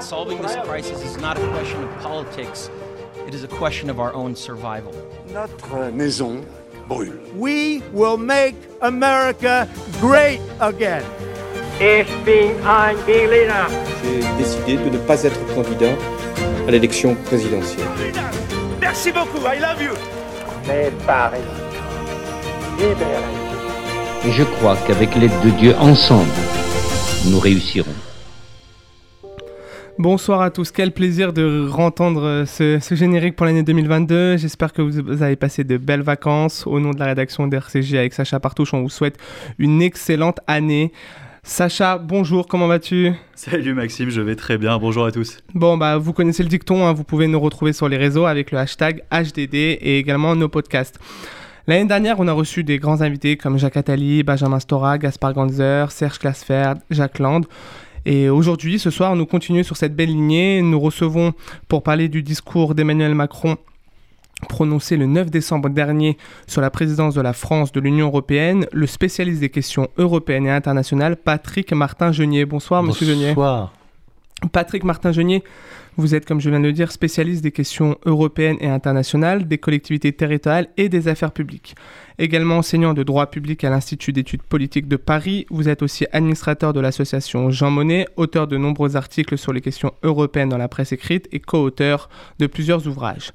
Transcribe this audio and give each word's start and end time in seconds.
Solving 0.00 0.42
this 0.42 0.56
crisis 0.64 1.02
is 1.02 1.16
not 1.16 1.38
a 1.38 1.48
question 1.48 1.82
of 1.82 1.90
politics, 2.00 2.70
it 3.26 3.34
is 3.34 3.42
a 3.42 3.48
question 3.48 3.88
of 3.88 3.98
our 3.98 4.12
own 4.12 4.36
survival. 4.36 4.92
Notre 5.32 5.90
maison 5.92 6.44
brûle. 6.90 7.18
We 7.34 7.82
will 7.92 8.18
make 8.18 8.54
America 8.82 9.66
great 9.98 10.40
again. 10.60 11.04
Ich 11.80 12.06
bin 12.26 12.54
ein 12.66 12.96
Berliner. 13.06 13.66
J'ai 14.02 14.20
décidé 14.36 14.76
de 14.76 14.90
ne 14.90 14.98
pas 15.06 15.24
être 15.24 15.40
candidat 15.54 15.96
à 16.68 16.70
l'élection 16.70 17.14
présidentielle. 17.24 17.88
Merci 18.78 19.10
beaucoup, 19.10 19.40
I 19.46 19.58
love 19.58 19.80
you. 19.80 19.94
Mais 20.66 20.90
Paris, 21.06 21.40
libéré. 22.78 23.49
Et 24.22 24.32
je 24.32 24.42
crois 24.42 24.76
qu'avec 24.86 25.14
l'aide 25.16 25.32
de 25.42 25.48
Dieu, 25.48 25.74
ensemble, 25.78 26.28
nous 27.30 27.40
réussirons. 27.40 27.94
Bonsoir 29.98 30.42
à 30.42 30.50
tous, 30.50 30.72
quel 30.72 30.92
plaisir 30.92 31.32
de 31.32 31.66
rentendre 31.66 32.44
ce, 32.46 32.78
ce 32.80 32.94
générique 32.94 33.34
pour 33.34 33.46
l'année 33.46 33.62
2022. 33.62 34.36
J'espère 34.36 34.74
que 34.74 34.82
vous 34.82 35.22
avez 35.22 35.36
passé 35.36 35.64
de 35.64 35.78
belles 35.78 36.02
vacances. 36.02 36.66
Au 36.66 36.80
nom 36.80 36.90
de 36.90 36.98
la 36.98 37.06
rédaction 37.06 37.46
d'RCG 37.46 37.98
avec 37.98 38.12
Sacha 38.12 38.38
Partouche, 38.40 38.74
on 38.74 38.82
vous 38.82 38.90
souhaite 38.90 39.16
une 39.58 39.80
excellente 39.80 40.40
année. 40.46 40.92
Sacha, 41.42 41.96
bonjour, 41.96 42.46
comment 42.46 42.66
vas-tu? 42.66 43.12
Salut 43.34 43.72
Maxime, 43.72 44.10
je 44.10 44.20
vais 44.20 44.36
très 44.36 44.58
bien, 44.58 44.76
bonjour 44.76 45.06
à 45.06 45.12
tous. 45.12 45.38
Bon, 45.54 45.78
bah 45.78 45.96
vous 45.96 46.12
connaissez 46.12 46.42
le 46.42 46.50
dicton, 46.50 46.86
hein, 46.86 46.92
vous 46.92 47.04
pouvez 47.04 47.26
nous 47.26 47.40
retrouver 47.40 47.72
sur 47.72 47.88
les 47.88 47.96
réseaux 47.96 48.26
avec 48.26 48.50
le 48.50 48.58
hashtag 48.58 49.02
HDD 49.10 49.54
et 49.54 49.98
également 49.98 50.36
nos 50.36 50.50
podcasts. 50.50 51.00
L'année 51.66 51.86
dernière, 51.86 52.18
on 52.18 52.28
a 52.28 52.32
reçu 52.32 52.64
des 52.64 52.78
grands 52.78 53.00
invités 53.02 53.36
comme 53.36 53.58
Jacques 53.58 53.76
Attali, 53.76 54.22
Benjamin 54.22 54.60
Stora, 54.60 54.98
Gaspard 54.98 55.34
Ganzer, 55.34 55.90
Serge 55.90 56.18
Klaasfeld, 56.18 56.78
Jacques 56.90 57.18
Land. 57.18 57.42
Et 58.06 58.30
aujourd'hui, 58.30 58.78
ce 58.78 58.90
soir, 58.90 59.14
nous 59.14 59.26
continuons 59.26 59.62
sur 59.62 59.76
cette 59.76 59.94
belle 59.94 60.08
lignée. 60.08 60.62
Nous 60.62 60.80
recevons, 60.80 61.32
pour 61.68 61.82
parler 61.82 62.08
du 62.08 62.22
discours 62.22 62.74
d'Emmanuel 62.74 63.14
Macron 63.14 63.56
prononcé 64.48 64.96
le 64.96 65.06
9 65.06 65.30
décembre 65.30 65.68
dernier 65.68 66.16
sur 66.46 66.62
la 66.62 66.70
présidence 66.70 67.14
de 67.14 67.20
la 67.20 67.34
France 67.34 67.72
de 67.72 67.80
l'Union 67.80 68.06
européenne, 68.06 68.66
le 68.72 68.86
spécialiste 68.86 69.40
des 69.40 69.50
questions 69.50 69.88
européennes 69.98 70.46
et 70.46 70.50
internationales, 70.50 71.16
Patrick 71.16 71.72
Martin-Genier. 71.72 72.46
Bonsoir, 72.46 72.82
monsieur 72.82 73.06
Genier. 73.06 73.34
Bonsoir. 73.34 73.72
Patrick 74.48 74.84
Martin-Genier, 74.84 75.44
vous 75.96 76.14
êtes, 76.14 76.24
comme 76.24 76.40
je 76.40 76.48
viens 76.48 76.60
de 76.60 76.66
le 76.66 76.72
dire, 76.72 76.92
spécialiste 76.92 77.42
des 77.42 77.52
questions 77.52 77.98
européennes 78.06 78.56
et 78.60 78.68
internationales, 78.68 79.46
des 79.46 79.58
collectivités 79.58 80.12
territoriales 80.12 80.68
et 80.76 80.88
des 80.88 81.08
affaires 81.08 81.32
publiques. 81.32 81.74
Également 82.18 82.58
enseignant 82.58 82.94
de 82.94 83.02
droit 83.02 83.26
public 83.26 83.64
à 83.64 83.70
l'Institut 83.70 84.12
d'études 84.12 84.42
politiques 84.42 84.88
de 84.88 84.96
Paris, 84.96 85.46
vous 85.50 85.68
êtes 85.68 85.82
aussi 85.82 86.06
administrateur 86.12 86.72
de 86.72 86.80
l'association 86.80 87.50
Jean 87.50 87.70
Monnet, 87.70 88.06
auteur 88.16 88.46
de 88.46 88.56
nombreux 88.56 88.96
articles 88.96 89.36
sur 89.36 89.52
les 89.52 89.60
questions 89.60 89.92
européennes 90.02 90.48
dans 90.48 90.58
la 90.58 90.68
presse 90.68 90.92
écrite 90.92 91.28
et 91.32 91.40
co-auteur 91.40 92.08
de 92.38 92.46
plusieurs 92.46 92.86
ouvrages. 92.86 93.32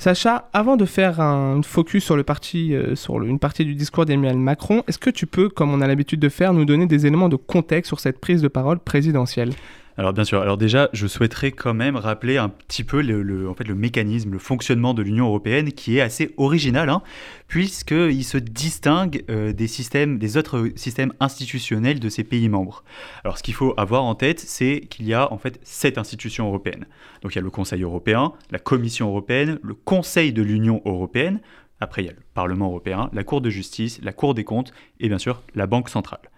Sacha, 0.00 0.48
avant 0.54 0.76
de 0.76 0.86
faire 0.86 1.20
un 1.20 1.60
focus 1.62 2.04
sur, 2.04 2.14
euh, 2.14 3.22
une 3.22 3.38
partie 3.38 3.64
du 3.66 3.74
discours 3.74 4.06
d'Emmanuel 4.06 4.38
Macron, 4.38 4.82
est-ce 4.88 4.96
que 4.96 5.10
tu 5.10 5.26
peux, 5.26 5.50
comme 5.50 5.74
on 5.74 5.82
a 5.82 5.86
l'habitude 5.86 6.20
de 6.20 6.30
faire, 6.30 6.54
nous 6.54 6.64
donner 6.64 6.86
des 6.86 7.06
éléments 7.06 7.28
de 7.28 7.36
contexte 7.36 7.88
sur 7.88 8.00
cette 8.00 8.18
prise 8.18 8.40
de 8.40 8.48
parole 8.48 8.78
présidentielle? 8.78 9.52
Alors 10.00 10.14
bien 10.14 10.24
sûr, 10.24 10.40
alors 10.40 10.56
déjà, 10.56 10.88
je 10.94 11.06
souhaiterais 11.06 11.52
quand 11.52 11.74
même 11.74 11.94
rappeler 11.94 12.38
un 12.38 12.48
petit 12.48 12.84
peu 12.84 13.02
le, 13.02 13.74
mécanisme, 13.74 14.32
le 14.32 14.38
fonctionnement 14.38 14.94
de 14.94 15.02
l'Union 15.02 15.26
européenne 15.26 15.72
qui 15.72 15.98
est 15.98 16.00
assez 16.00 16.32
original, 16.38 16.88
hein, 16.88 17.02
puisqu'il 17.48 18.24
se 18.24 18.38
distingue 18.38 19.22
euh, 19.28 19.52
des, 19.52 19.68
des 20.16 20.36
autres 20.38 20.70
systèmes 20.74 21.12
institutionnels 21.20 22.00
de 22.00 22.08
ses 22.08 22.24
pays 22.24 22.48
membres. 22.48 22.82
Alors 23.24 23.36
ce 23.36 23.42
qu'il 23.42 23.52
faut 23.52 23.74
avoir 23.76 24.04
en 24.04 24.14
tête, 24.14 24.40
c'est 24.40 24.80
qu'il 24.88 25.06
y 25.06 25.12
a 25.12 25.30
en 25.34 25.36
fait 25.36 25.60
sept 25.64 25.98
institutions 25.98 26.46
européennes. 26.46 26.86
Donc 27.20 27.34
il 27.34 27.36
y 27.36 27.40
a 27.40 27.42
le 27.42 27.50
Conseil 27.50 27.82
européen, 27.82 28.32
la 28.50 28.58
Commission 28.58 29.08
européenne, 29.08 29.58
le 29.62 29.74
Conseil 29.74 30.32
de 30.32 30.40
l'Union 30.40 30.80
européenne, 30.86 31.40
après 31.80 32.02
il 32.02 32.06
y 32.06 32.08
a 32.08 32.12
le 32.12 32.22
Parlement 32.34 32.66
européen, 32.66 33.10
la 33.12 33.24
Cour 33.24 33.40
de 33.40 33.50
justice, 33.50 34.00
la 34.02 34.12
Cour 34.12 34.34
des 34.34 34.44
comptes 34.44 34.72
et 35.00 35.08
bien 35.08 35.18
sûr 35.18 35.42
la 35.54 35.66
Banque 35.66 35.88
centrale. 35.88 36.30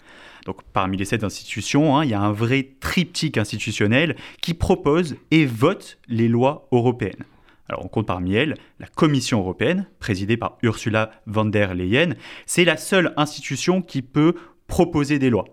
Donc 0.46 0.62
parmi 0.72 0.96
les 0.96 1.04
sept 1.04 1.24
institutions, 1.24 1.96
hein, 1.96 2.04
il 2.04 2.10
y 2.10 2.14
a 2.14 2.20
un 2.20 2.32
vrai 2.32 2.70
triptyque 2.80 3.38
institutionnel 3.38 4.16
qui 4.40 4.54
propose 4.54 5.16
et 5.30 5.46
vote 5.46 5.98
les 6.08 6.28
lois 6.28 6.68
européennes. 6.72 7.24
Alors 7.68 7.84
on 7.84 7.88
compte 7.88 8.06
parmi 8.06 8.34
elles 8.34 8.56
la 8.80 8.86
Commission 8.86 9.40
européenne, 9.40 9.86
présidée 9.98 10.36
par 10.36 10.58
Ursula 10.62 11.10
von 11.26 11.44
der 11.44 11.74
Leyen. 11.74 12.14
C'est 12.46 12.64
la 12.64 12.76
seule 12.76 13.14
institution 13.16 13.82
qui 13.82 14.02
peut 14.02 14.34
proposer 14.66 15.18
des 15.18 15.30
lois. 15.30 15.46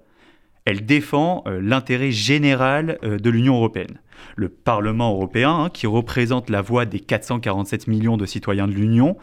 Elle 0.66 0.86
défend 0.86 1.44
euh, 1.48 1.60
l'intérêt 1.62 2.12
général 2.12 3.00
euh, 3.04 3.18
de 3.18 3.30
l'Union 3.30 3.56
européenne. 3.56 4.00
Le 4.36 4.50
Parlement 4.50 5.12
européen, 5.14 5.52
hein, 5.52 5.70
qui 5.70 5.88
représente 5.88 6.50
la 6.50 6.62
voix 6.62 6.86
des 6.86 7.00
447 7.00 7.88
millions 7.88 8.18
de 8.18 8.26
citoyens 8.26 8.68
de 8.68 8.74
l'Union, 8.74 9.18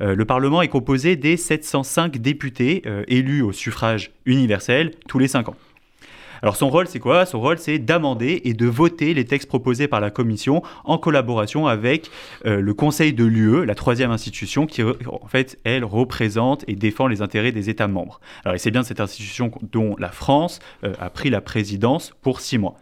euh, 0.00 0.14
le 0.14 0.24
Parlement 0.24 0.62
est 0.62 0.68
composé 0.68 1.16
des 1.16 1.36
705 1.36 2.18
députés 2.18 2.82
élus 3.08 3.42
au 3.42 3.52
suffrage 3.52 4.12
universel 4.26 4.92
tous 5.08 5.18
les 5.18 5.28
5 5.28 5.48
ans. 5.48 5.56
Alors 6.42 6.56
son 6.56 6.70
rôle, 6.70 6.88
c'est 6.88 6.98
quoi? 6.98 7.24
Son 7.24 7.40
rôle, 7.40 7.58
c'est 7.58 7.78
d'amender 7.78 8.42
et 8.44 8.52
de 8.52 8.66
voter 8.66 9.14
les 9.14 9.24
textes 9.24 9.48
proposés 9.48 9.86
par 9.86 10.00
la 10.00 10.10
Commission 10.10 10.62
en 10.84 10.98
collaboration 10.98 11.68
avec 11.68 12.10
euh, 12.46 12.60
le 12.60 12.74
Conseil 12.74 13.12
de 13.12 13.24
l'UE, 13.24 13.64
la 13.64 13.76
troisième 13.76 14.10
institution 14.10 14.66
qui, 14.66 14.82
en 14.82 15.28
fait, 15.28 15.60
elle 15.62 15.84
représente 15.84 16.64
et 16.66 16.74
défend 16.74 17.06
les 17.06 17.22
intérêts 17.22 17.52
des 17.52 17.70
États 17.70 17.86
membres. 17.86 18.20
Alors 18.44 18.58
c'est 18.58 18.72
bien 18.72 18.82
cette 18.82 19.00
institution 19.00 19.52
dont 19.70 19.94
la 19.98 20.10
France 20.10 20.58
euh, 20.82 20.94
a 20.98 21.10
pris 21.10 21.30
la 21.30 21.40
présidence 21.40 22.12
pour 22.22 22.40
six 22.40 22.58
mois. 22.58 22.74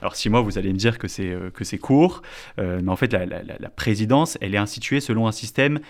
Alors 0.00 0.14
six 0.14 0.30
mois, 0.30 0.40
vous 0.42 0.56
allez 0.56 0.72
me 0.72 0.78
dire 0.78 0.96
que 0.96 1.08
c'est 1.08 1.32
euh, 1.32 1.50
que 1.50 1.64
c'est 1.64 1.78
court, 1.78 2.22
mais 2.56 2.88
en 2.88 2.96
fait 2.96 3.12
la, 3.12 3.68
présidence, 3.70 4.38
elle 4.40 4.54
est 4.54 4.58
instituée 4.58 5.00
selon 5.00 5.26
un 5.26 5.32
système 5.32 5.80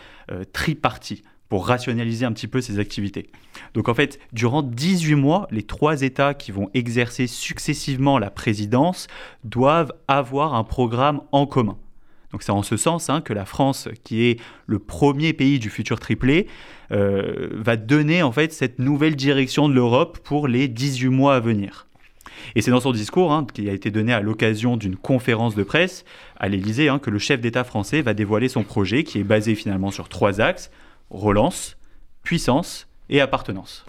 tripartite 0.53 1.25
pour 1.48 1.66
rationaliser 1.66 2.25
un 2.25 2.32
petit 2.32 2.47
peu 2.47 2.60
ses 2.60 2.78
activités. 2.78 3.31
Donc 3.75 3.88
en 3.88 3.94
fait, 3.94 4.19
durant 4.32 4.62
18 4.62 5.14
mois, 5.14 5.48
les 5.50 5.62
trois 5.62 6.03
États 6.03 6.34
qui 6.34 6.53
vont 6.53 6.70
exercer 6.75 7.26
successivement 7.26 8.19
la 8.19 8.31
présidence 8.31 9.06
doivent 9.44 9.92
avoir 10.09 10.54
un 10.54 10.64
programme 10.64 11.22
en 11.32 11.47
commun. 11.47 11.76
Donc 12.32 12.42
c'est 12.42 12.53
en 12.53 12.62
ce 12.62 12.76
sens 12.76 13.09
hein, 13.09 13.22
que 13.22 13.32
la 13.32 13.47
France, 13.47 13.88
qui 14.04 14.25
est 14.25 14.41
le 14.66 14.78
premier 14.78 15.32
pays 15.32 15.59
du 15.59 15.70
futur 15.70 15.98
triplé, 15.98 16.47
euh, 16.92 17.48
va 17.53 17.76
donner 17.76 18.22
en 18.22 18.32
fait 18.32 18.53
cette 18.53 18.78
nouvelle 18.78 19.16
direction 19.16 19.69
de 19.69 19.75
l'Europe 19.75 20.19
pour 20.19 20.47
les 20.47 20.69
18 20.69 21.09
mois 21.09 21.36
à 21.36 21.41
venir. 21.41 21.86
Et 22.54 22.62
c'est 22.62 22.70
dans 22.70 22.80
son 22.80 22.92
discours, 22.92 23.32
hein, 23.32 23.47
qui 23.53 23.69
a 23.69 23.72
été 23.72 23.91
donné 23.91 24.12
à 24.12 24.20
l'occasion 24.20 24.76
d'une 24.76 24.97
conférence 24.97 25.54
de 25.54 25.62
presse 25.62 26.04
à 26.36 26.48
l'Élysée, 26.48 26.88
hein, 26.88 26.98
que 26.98 27.10
le 27.10 27.19
chef 27.19 27.41
d'État 27.41 27.65
français 27.65 28.03
va 28.03 28.15
dévoiler 28.15 28.48
son 28.48 28.62
projet, 28.62 29.04
qui 29.04 29.19
est 29.19 29.25
basé 29.25 29.54
finalement 29.54 29.91
sur 29.91 30.09
trois 30.09 30.41
axes 30.41 30.70
relance, 31.11 31.77
puissance 32.23 32.89
et 33.09 33.21
appartenance. 33.21 33.85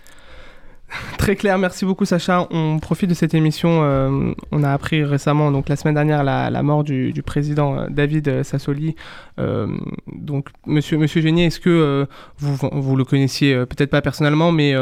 Très 1.18 1.36
clair, 1.36 1.58
merci 1.58 1.86
beaucoup 1.86 2.06
Sacha. 2.06 2.48
On 2.50 2.80
profite 2.80 3.10
de 3.10 3.14
cette 3.14 3.34
émission. 3.34 3.84
Euh, 3.84 4.34
on 4.52 4.64
a 4.64 4.72
appris 4.72 5.04
récemment, 5.04 5.52
donc 5.52 5.70
la 5.70 5.76
semaine 5.76 5.94
dernière, 5.94 6.24
la, 6.24 6.64
mort 6.64 6.84
du, 6.84 7.14
président 7.24 7.78
euh, 7.78 7.88
David 7.90 8.44
Sassoli. 8.44 8.96
Euh, 9.40 9.68
donc, 10.12 10.48
monsieur, 10.66 10.98
monsieur 10.98 11.22
Génier, 11.22 11.46
est-ce 11.46 11.60
que 11.60 12.08
vous, 12.40 12.70
vous 12.72 12.96
le 12.96 13.06
connaissiez 13.06 13.56
peut-être 13.66 13.92
pas 13.92 14.02
personnellement, 14.02 14.52
mais 14.52 14.74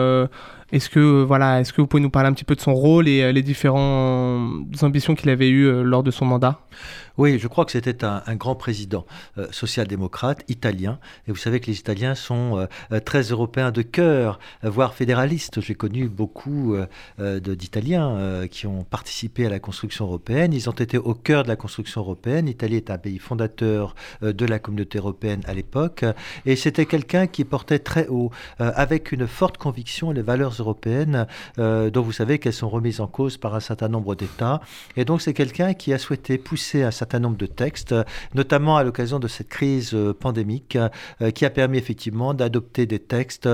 est-ce 0.71 0.89
que, 0.89 1.23
voilà, 1.23 1.59
est-ce 1.59 1.73
que 1.73 1.81
vous 1.81 1.87
pouvez 1.87 2.03
nous 2.03 2.09
parler 2.09 2.29
un 2.29 2.33
petit 2.33 2.45
peu 2.45 2.55
de 2.55 2.61
son 2.61 2.73
rôle 2.73 3.07
et 3.07 3.33
les 3.33 3.43
différentes 3.43 4.83
ambitions 4.83 5.15
qu'il 5.15 5.29
avait 5.29 5.49
eues 5.49 5.83
lors 5.83 6.03
de 6.03 6.11
son 6.11 6.25
mandat? 6.25 6.59
Oui, 7.17 7.39
je 7.39 7.47
crois 7.47 7.65
que 7.65 7.71
c'était 7.71 8.05
un, 8.05 8.21
grand 8.35 8.55
président 8.55 9.05
euh, 9.39 9.47
social-démocrate 9.51 10.43
italien. 10.49 10.99
Et 11.27 11.31
vous 11.31 11.37
savez 11.37 11.59
que 11.59 11.65
les 11.65 11.79
Italiens 11.79 12.13
sont 12.13 12.57
euh, 12.57 12.65
euh, 12.91 12.99
très 12.99 13.23
européens 13.23 13.71
de 13.71 13.81
cœur, 13.81 14.39
voire 14.61 14.93
fédéralistes. 14.93 15.59
J'ai 15.61 15.73
connu 15.73 16.07
beaucoup 16.07 16.75
d'Italiens 17.19 18.47
qui 18.49 18.67
ont 18.67 18.83
participé 18.83 19.45
à 19.45 19.49
la 19.49 19.59
construction 19.59 20.05
européenne. 20.05 20.53
Ils 20.53 20.69
ont 20.69 20.73
été 20.73 20.97
au 20.97 21.13
cœur 21.13 21.43
de 21.43 21.47
la 21.47 21.55
construction 21.55 22.01
européenne. 22.01 22.45
L'Italie 22.45 22.75
est 22.75 22.91
un 22.91 22.97
pays 22.97 23.17
fondateur 23.17 23.95
de 24.21 24.45
la 24.45 24.59
communauté 24.59 24.97
européenne 24.97 25.41
à 25.47 25.53
l'époque. 25.53 26.05
Et 26.45 26.55
c'était 26.55 26.85
quelqu'un 26.85 27.27
qui 27.27 27.45
portait 27.45 27.79
très 27.79 28.07
haut, 28.07 28.31
avec 28.59 29.11
une 29.11 29.27
forte 29.27 29.57
conviction, 29.57 30.11
les 30.11 30.21
valeurs 30.21 30.55
européennes, 30.59 31.27
dont 31.57 32.01
vous 32.01 32.11
savez 32.11 32.39
qu'elles 32.39 32.53
sont 32.53 32.69
remises 32.69 33.01
en 33.01 33.07
cause 33.07 33.37
par 33.37 33.55
un 33.55 33.59
certain 33.59 33.89
nombre 33.89 34.15
d'États. 34.15 34.61
Et 34.95 35.05
donc 35.05 35.21
c'est 35.21 35.33
quelqu'un 35.33 35.73
qui 35.73 35.93
a 35.93 35.97
souhaité 35.97 36.37
pousser 36.37 36.83
un 36.83 36.91
certain 36.91 37.06
certain 37.07 37.19
nombre 37.19 37.37
de 37.37 37.45
textes, 37.45 37.95
notamment 38.35 38.75
à 38.75 38.83
l'occasion 38.83 39.17
de 39.17 39.29
cette 39.29 39.47
crise 39.47 39.95
pandémique, 40.19 40.77
qui 41.33 41.45
a 41.45 41.49
permis 41.49 41.77
effectivement 41.77 42.33
d'adopter 42.33 42.85
des 42.85 42.99
textes 42.99 43.47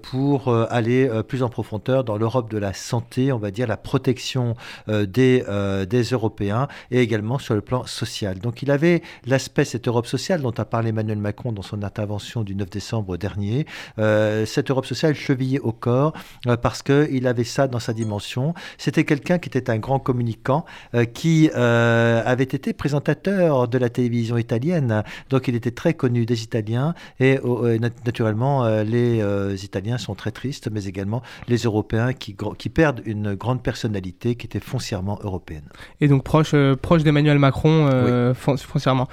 pour 0.00 0.48
aller 0.48 1.10
plus 1.28 1.42
en 1.42 1.50
profondeur 1.50 2.02
dans 2.02 2.16
l'Europe 2.16 2.50
de 2.50 2.56
la 2.56 2.72
santé, 2.72 3.30
on 3.30 3.38
va 3.38 3.50
dire 3.50 3.66
la 3.66 3.76
protection 3.76 4.54
des, 4.88 5.44
des 5.88 6.02
Européens 6.02 6.66
et 6.90 7.00
également 7.00 7.38
sur 7.38 7.54
le 7.54 7.60
plan 7.60 7.84
social. 7.84 8.38
Donc 8.38 8.62
il 8.62 8.70
avait 8.70 9.02
l'aspect, 9.26 9.66
cette 9.66 9.86
Europe 9.86 10.06
sociale 10.06 10.40
dont 10.40 10.54
a 10.56 10.64
parlé 10.64 10.88
Emmanuel 10.88 11.18
Macron 11.18 11.52
dans 11.52 11.62
son 11.62 11.82
intervention 11.82 12.42
du 12.42 12.54
9 12.54 12.70
décembre 12.70 13.18
dernier, 13.18 13.66
cette 13.98 14.70
Europe 14.70 14.86
sociale 14.86 15.14
chevillée 15.14 15.60
au 15.60 15.72
corps 15.72 16.14
parce 16.62 16.82
qu'il 16.82 17.26
avait 17.26 17.44
ça 17.44 17.68
dans 17.68 17.80
sa 17.80 17.92
dimension. 17.92 18.54
C'était 18.78 19.04
quelqu'un 19.04 19.38
qui 19.38 19.50
était 19.50 19.68
un 19.68 19.78
grand 19.78 19.98
communicant, 19.98 20.64
euh, 20.94 21.04
qui 21.04 21.50
euh, 21.54 22.22
avait 22.24 22.44
été 22.44 22.72
présentateur 22.94 23.66
de 23.66 23.78
la 23.78 23.88
télévision 23.88 24.38
italienne. 24.38 25.02
Donc 25.28 25.48
il 25.48 25.56
était 25.56 25.72
très 25.72 25.94
connu 25.94 26.26
des 26.26 26.44
Italiens 26.44 26.94
et 27.18 27.40
euh, 27.44 27.78
naturellement 27.78 28.66
les 28.82 29.64
Italiens 29.64 29.98
sont 29.98 30.14
très 30.14 30.30
tristes, 30.30 30.68
mais 30.70 30.84
également 30.84 31.22
les 31.48 31.56
Européens 31.58 32.12
qui, 32.12 32.36
qui 32.56 32.68
perdent 32.68 33.02
une 33.04 33.34
grande 33.34 33.62
personnalité 33.62 34.36
qui 34.36 34.46
était 34.46 34.60
foncièrement 34.60 35.18
européenne. 35.22 35.64
Et 36.00 36.06
donc 36.06 36.22
proche, 36.22 36.54
proche 36.82 37.02
d'Emmanuel 37.02 37.38
Macron 37.38 37.88
foncièrement. 38.34 39.08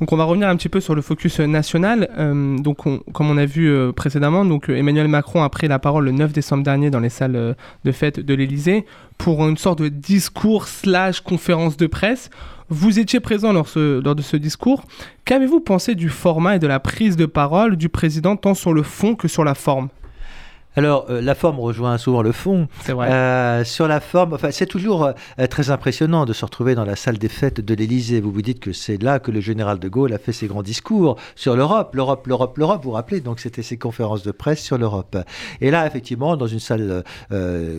Donc 0.00 0.12
on 0.12 0.16
va 0.16 0.24
revenir 0.24 0.48
un 0.48 0.56
petit 0.56 0.68
peu 0.68 0.80
sur 0.80 0.94
le 0.94 1.02
focus 1.02 1.40
national. 1.40 2.08
donc 2.62 2.78
comme 3.12 3.30
on 3.30 3.36
a 3.36 3.46
vu 3.46 3.92
précédemment, 3.94 4.44
donc 4.44 4.68
Emmanuel 4.68 5.08
Macron 5.08 5.42
a 5.42 5.48
pris 5.48 5.66
la 5.66 5.80
parole 5.80 6.04
le 6.04 6.12
9 6.12 6.32
décembre 6.32 6.62
dernier 6.62 6.90
dans 6.90 7.00
les 7.00 7.08
salles 7.08 7.56
de 7.84 7.92
fête 7.92 8.20
de 8.20 8.34
l'Élysée 8.34 8.86
pour 9.18 9.46
une 9.46 9.56
sorte 9.56 9.80
de 9.80 9.88
discours 9.88 10.68
slash 10.68 11.20
conférence 11.20 11.76
de 11.76 11.86
presse. 11.86 12.30
Vous 12.70 12.98
étiez 12.98 13.20
présent 13.20 13.52
lors, 13.52 13.66
de 13.74 14.22
ce 14.22 14.36
discours. 14.38 14.84
Qu'avez-vous 15.26 15.60
pensé 15.60 15.94
du 15.94 16.08
format 16.08 16.56
et 16.56 16.58
de 16.58 16.66
la 16.66 16.80
prise 16.80 17.16
de 17.16 17.26
parole 17.26 17.76
du 17.76 17.90
président 17.90 18.36
tant 18.36 18.54
sur 18.54 18.72
le 18.72 18.82
fond 18.82 19.14
que 19.14 19.28
sur 19.28 19.44
la 19.44 19.54
forme? 19.54 19.88
Alors, 20.76 21.06
euh, 21.08 21.20
la 21.20 21.34
forme 21.34 21.60
rejoint 21.60 21.98
souvent 21.98 22.22
le 22.22 22.32
fond. 22.32 22.68
C'est 22.82 22.92
vrai. 22.92 23.10
Euh, 23.10 23.64
sur 23.64 23.86
la 23.86 24.00
forme, 24.00 24.34
enfin, 24.34 24.50
c'est 24.50 24.66
toujours 24.66 25.04
euh, 25.04 25.46
très 25.48 25.70
impressionnant 25.70 26.24
de 26.24 26.32
se 26.32 26.44
retrouver 26.44 26.74
dans 26.74 26.84
la 26.84 26.96
salle 26.96 27.18
des 27.18 27.28
fêtes 27.28 27.60
de 27.60 27.74
l'Élysée. 27.74 28.20
Vous 28.20 28.32
vous 28.32 28.42
dites 28.42 28.60
que 28.60 28.72
c'est 28.72 29.00
là 29.00 29.20
que 29.20 29.30
le 29.30 29.40
général 29.40 29.78
de 29.78 29.88
Gaulle 29.88 30.12
a 30.12 30.18
fait 30.18 30.32
ses 30.32 30.46
grands 30.46 30.62
discours 30.62 31.16
sur 31.36 31.54
l'Europe, 31.54 31.94
l'Europe, 31.94 32.26
l'Europe, 32.26 32.58
l'Europe. 32.58 32.82
Vous 32.82 32.90
vous 32.90 32.94
rappelez? 32.96 33.20
Donc, 33.20 33.40
c'était 33.40 33.62
ses 33.62 33.76
conférences 33.76 34.24
de 34.24 34.32
presse 34.32 34.62
sur 34.62 34.76
l'Europe. 34.76 35.16
Et 35.60 35.70
là, 35.70 35.86
effectivement, 35.86 36.36
dans 36.36 36.46
une 36.46 36.60
salle 36.60 37.04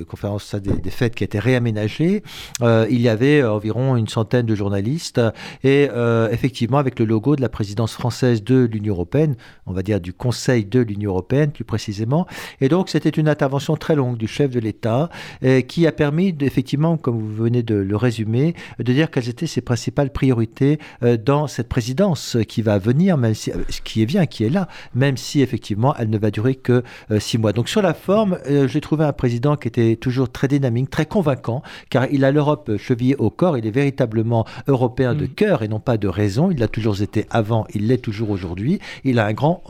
conférence 0.07 0.55
des, 0.55 0.73
des, 0.73 0.89
fêtes 0.89 1.15
qui 1.15 1.23
a 1.23 1.25
été 1.25 1.39
réaménagée, 1.39 2.23
il 2.61 3.01
y 3.01 3.09
avait 3.09 3.43
environ 3.43 3.95
une 3.95 4.07
centaine 4.07 4.45
de 4.45 4.55
journalistes 4.55 5.21
et 5.63 5.89
effectivement 6.31 6.77
avec 6.77 6.99
le 6.99 7.05
logo 7.05 7.35
de 7.35 7.41
la 7.41 7.49
présidence 7.49 7.93
française 7.93 8.43
de 8.43 8.67
l'Union 8.71 8.93
européenne, 8.93 9.35
on 9.65 9.73
va 9.73 9.83
dire 9.83 9.99
du 9.99 10.13
Conseil 10.13 10.65
de 10.65 10.79
l'Union 10.79 11.11
européenne 11.11 11.51
plus 11.51 11.63
précisément. 11.63 12.25
Et 12.61 12.69
donc 12.69 12.84
c'était 12.89 13.09
une 13.09 13.27
intervention 13.27 13.75
très 13.75 13.95
longue 13.95 14.17
du 14.17 14.27
chef 14.27 14.51
de 14.51 14.59
l'État 14.59 15.09
euh, 15.43 15.61
qui 15.61 15.87
a 15.87 15.91
permis, 15.91 16.35
effectivement, 16.41 16.97
comme 16.97 17.19
vous 17.19 17.35
venez 17.43 17.63
de 17.63 17.75
le 17.75 17.95
résumer, 17.95 18.55
de 18.79 18.93
dire 18.93 19.11
quelles 19.11 19.29
étaient 19.29 19.47
ses 19.47 19.61
principales 19.61 20.11
priorités 20.11 20.79
euh, 21.03 21.17
dans 21.17 21.47
cette 21.47 21.69
présidence 21.69 22.37
qui 22.47 22.61
va 22.61 22.77
venir, 22.77 23.17
même 23.17 23.33
si, 23.33 23.51
euh, 23.51 23.55
qui 23.83 24.01
est 24.01 24.05
bien, 24.05 24.25
qui 24.25 24.43
est 24.43 24.49
là, 24.49 24.67
même 24.93 25.17
si 25.17 25.41
effectivement 25.41 25.95
elle 25.97 26.09
ne 26.09 26.17
va 26.17 26.31
durer 26.31 26.55
que 26.55 26.83
six 27.19 27.37
mois. 27.37 27.53
Donc 27.53 27.69
sur 27.69 27.81
la 27.81 27.93
forme, 27.93 28.37
j'ai 28.67 28.81
trouvé 28.81 29.05
un 29.05 29.13
président 29.13 29.55
qui 29.55 29.67
était 29.67 29.95
toujours 29.95 30.31
très 30.31 30.47
dynamique, 30.47 30.89
très 30.89 31.05
convaincant, 31.05 31.61
car 31.89 32.07
il 32.11 32.23
a 32.23 32.31
l'Europe 32.31 32.77
chevillée 32.77 33.15
au 33.17 33.29
corps, 33.29 33.57
il 33.57 33.65
est 33.65 33.71
véritablement 33.71 34.45
européen 34.67 35.13
de 35.13 35.25
mm. 35.25 35.29
cœur 35.29 35.63
et 35.63 35.67
non 35.67 35.79
pas 35.79 35.97
de 35.97 36.07
raison. 36.07 36.51
Il 36.51 36.59
l'a 36.59 36.67
toujours 36.67 37.01
été 37.01 37.25
avant, 37.29 37.65
il 37.73 37.87
l'est 37.87 37.97
toujours 37.97 38.29
aujourd'hui. 38.29 38.79
Il 39.03 39.19
a 39.19 39.25
un 39.25 39.33
grand 39.33 39.61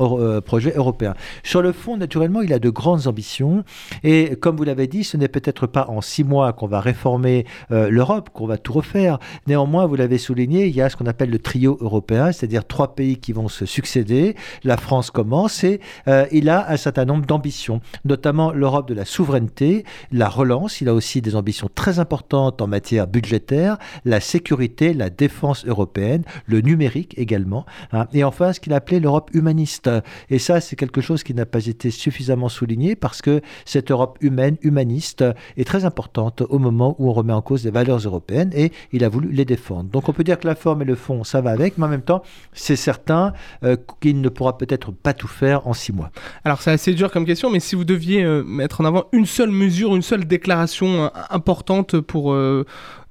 projet 0.45 0.73
européen. 0.75 1.15
Sur 1.44 1.61
le 1.61 1.71
fond, 1.71 1.97
naturellement, 1.97 2.41
il 2.41 2.53
a 2.53 2.59
de 2.59 2.69
grandes 2.69 3.05
ambitions. 3.07 3.63
Et 4.04 4.36
comme 4.36 4.57
vous 4.57 4.63
l'avez 4.63 4.88
dit, 4.88 5.04
ce 5.04 5.18
n'est 5.18 5.28
peut-être 5.28 5.68
pas 5.68 5.88
en 5.90 6.02
six 6.02 6.24
mois 6.24 6.54
qu'on 6.54 6.68
va 6.68 6.80
réformer 6.80 7.46
euh, 7.72 7.90
l'Europe, 7.90 8.30
qu'on 8.34 8.48
va 8.48 8.57
tout 8.57 8.74
refaire. 8.74 9.19
Néanmoins, 9.48 9.86
vous 9.86 9.96
l'avez 9.96 10.18
souligné, 10.18 10.68
il 10.68 10.75
y 10.75 10.81
a 10.81 10.90
ce 10.90 10.96
qu'on 10.96 11.06
appelle 11.06 11.30
le 11.30 11.40
trio 11.40 11.78
européen, 11.81 12.31
c'est-à-dire 12.31 12.66
trois 12.66 12.96
pays 12.96 13.18
qui 13.18 13.34
vont 13.34 13.48
se 13.48 13.66
succéder. 13.66 14.36
La 14.63 14.78
France 14.78 15.12
commence 15.12 15.63
et 15.63 15.80
euh, 16.07 16.25
il 16.31 16.50
a 16.50 16.69
un 16.69 16.78
certain 16.78 17.06
nombre 17.06 17.25
d'ambitions, 17.25 17.81
notamment 18.04 18.52
l'Europe 18.52 18.88
de 18.88 18.94
la 18.94 19.06
souveraineté, 19.06 19.86
la 20.12 20.30
relance. 20.30 20.81
Il 20.81 20.90
a 20.90 20.94
aussi 20.94 21.22
des 21.22 21.36
ambitions 21.36 21.69
très 21.74 22.00
importantes 22.00 22.62
en 22.62 22.68
matière 22.68 23.07
budgétaire, 23.07 23.78
la 24.04 24.19
sécurité, 24.19 24.94
la 24.94 25.10
défense 25.10 25.66
européenne, 25.66 26.24
le 26.46 26.62
numérique 26.62 27.13
également. 27.18 27.66
Hein. 27.92 28.07
Et 28.13 28.24
enfin, 28.24 28.54
ce 28.54 28.60
qu'il 28.60 28.74
a 28.74 28.78
appelé 28.78 29.00
l'Europe 29.00 29.30
humaniste. 29.34 29.90
Et 30.30 30.40
ça, 30.40 30.62
c'est 30.62 30.75
quelque 30.75 31.02
chose 31.02 31.24
qui 31.24 31.34
n'a 31.34 31.46
pas 31.46 31.66
été 31.66 31.92
suffisamment 31.92 32.50
souligné 32.50 32.94
parce 32.95 33.21
que 33.21 33.42
cette 33.65 33.92
Europe 33.92 34.18
humaine, 34.21 34.57
humaniste, 34.62 35.24
est 35.57 35.65
très 35.65 35.86
importante 35.86 36.42
au 36.50 36.59
moment 36.59 36.95
où 37.00 37.09
on 37.09 37.13
remet 37.13 37.33
en 37.33 37.42
cause 37.42 37.63
les 37.63 37.71
valeurs 37.71 38.00
européennes 38.00 38.51
et 38.53 38.71
il 38.92 39.03
a 39.03 39.09
voulu 39.09 39.31
les 39.31 39.45
défendre. 39.45 39.89
Donc 39.89 40.09
on 40.09 40.13
peut 40.13 40.24
dire 40.24 40.39
que 40.39 40.47
la 40.47 40.56
forme 40.56 40.81
et 40.81 40.86
le 40.86 40.95
fond, 40.95 41.24
ça 41.24 41.42
va 41.42 41.51
avec, 41.51 41.77
mais 41.77 41.86
en 41.86 41.89
même 41.89 42.01
temps, 42.01 42.24
c'est 42.53 42.75
certain 42.75 43.33
euh, 43.63 43.75
qu'il 44.01 44.21
ne 44.21 44.30
pourra 44.30 44.57
peut-être 44.57 44.92
pas 44.92 45.13
tout 45.13 45.27
faire 45.27 45.68
en 45.68 45.74
six 45.74 45.94
mois. 45.94 46.12
Alors 46.44 46.62
c'est 46.62 46.71
assez 46.71 46.94
dur 46.94 47.12
comme 47.12 47.25
question, 47.25 47.50
mais 47.50 47.59
si 47.59 47.75
vous 47.75 47.86
deviez 47.86 48.24
euh, 48.24 48.44
mettre 48.44 48.81
en 48.81 48.86
avant 48.86 49.06
une 49.12 49.25
seule 49.25 49.51
mesure, 49.51 49.95
une 49.95 50.01
seule 50.01 50.25
déclaration 50.25 51.06
euh, 51.06 51.07
importante 51.30 52.00
pour 52.00 52.36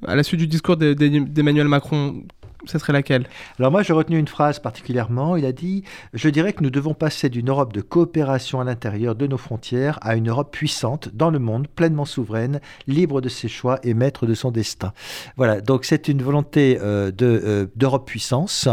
à 0.06 0.16
la 0.16 0.22
suite 0.22 0.40
du 0.40 0.46
discours 0.46 0.76
d'Emmanuel 0.76 1.68
Macron, 1.68 2.24
ce 2.66 2.78
serait 2.78 2.92
laquelle? 2.92 3.26
Alors 3.58 3.70
moi, 3.70 3.82
j'ai 3.82 3.92
retenu 3.92 4.18
une 4.18 4.28
phrase 4.28 4.58
particulièrement. 4.58 5.36
Il 5.36 5.44
a 5.44 5.52
dit 5.52 5.84
Je 6.12 6.28
dirais 6.28 6.52
que 6.52 6.62
nous 6.62 6.70
devons 6.70 6.94
passer 6.94 7.28
d'une 7.28 7.48
Europe 7.50 7.72
de 7.72 7.80
coopération 7.80 8.60
à 8.60 8.64
l'intérieur 8.64 9.14
de 9.14 9.26
nos 9.26 9.38
frontières 9.38 9.98
à 10.02 10.16
une 10.16 10.28
Europe 10.28 10.52
puissante 10.52 11.10
dans 11.12 11.30
le 11.30 11.38
monde, 11.38 11.68
pleinement 11.68 12.04
souveraine, 12.04 12.60
libre 12.86 13.20
de 13.20 13.28
ses 13.28 13.48
choix 13.48 13.78
et 13.82 13.94
maître 13.94 14.26
de 14.26 14.34
son 14.34 14.50
destin. 14.50 14.92
Voilà, 15.36 15.60
donc 15.60 15.84
c'est 15.84 16.08
une 16.08 16.22
volonté 16.22 16.78
euh, 16.80 17.10
de, 17.10 17.40
euh, 17.44 17.66
d'Europe 17.76 18.06
puissance. 18.06 18.68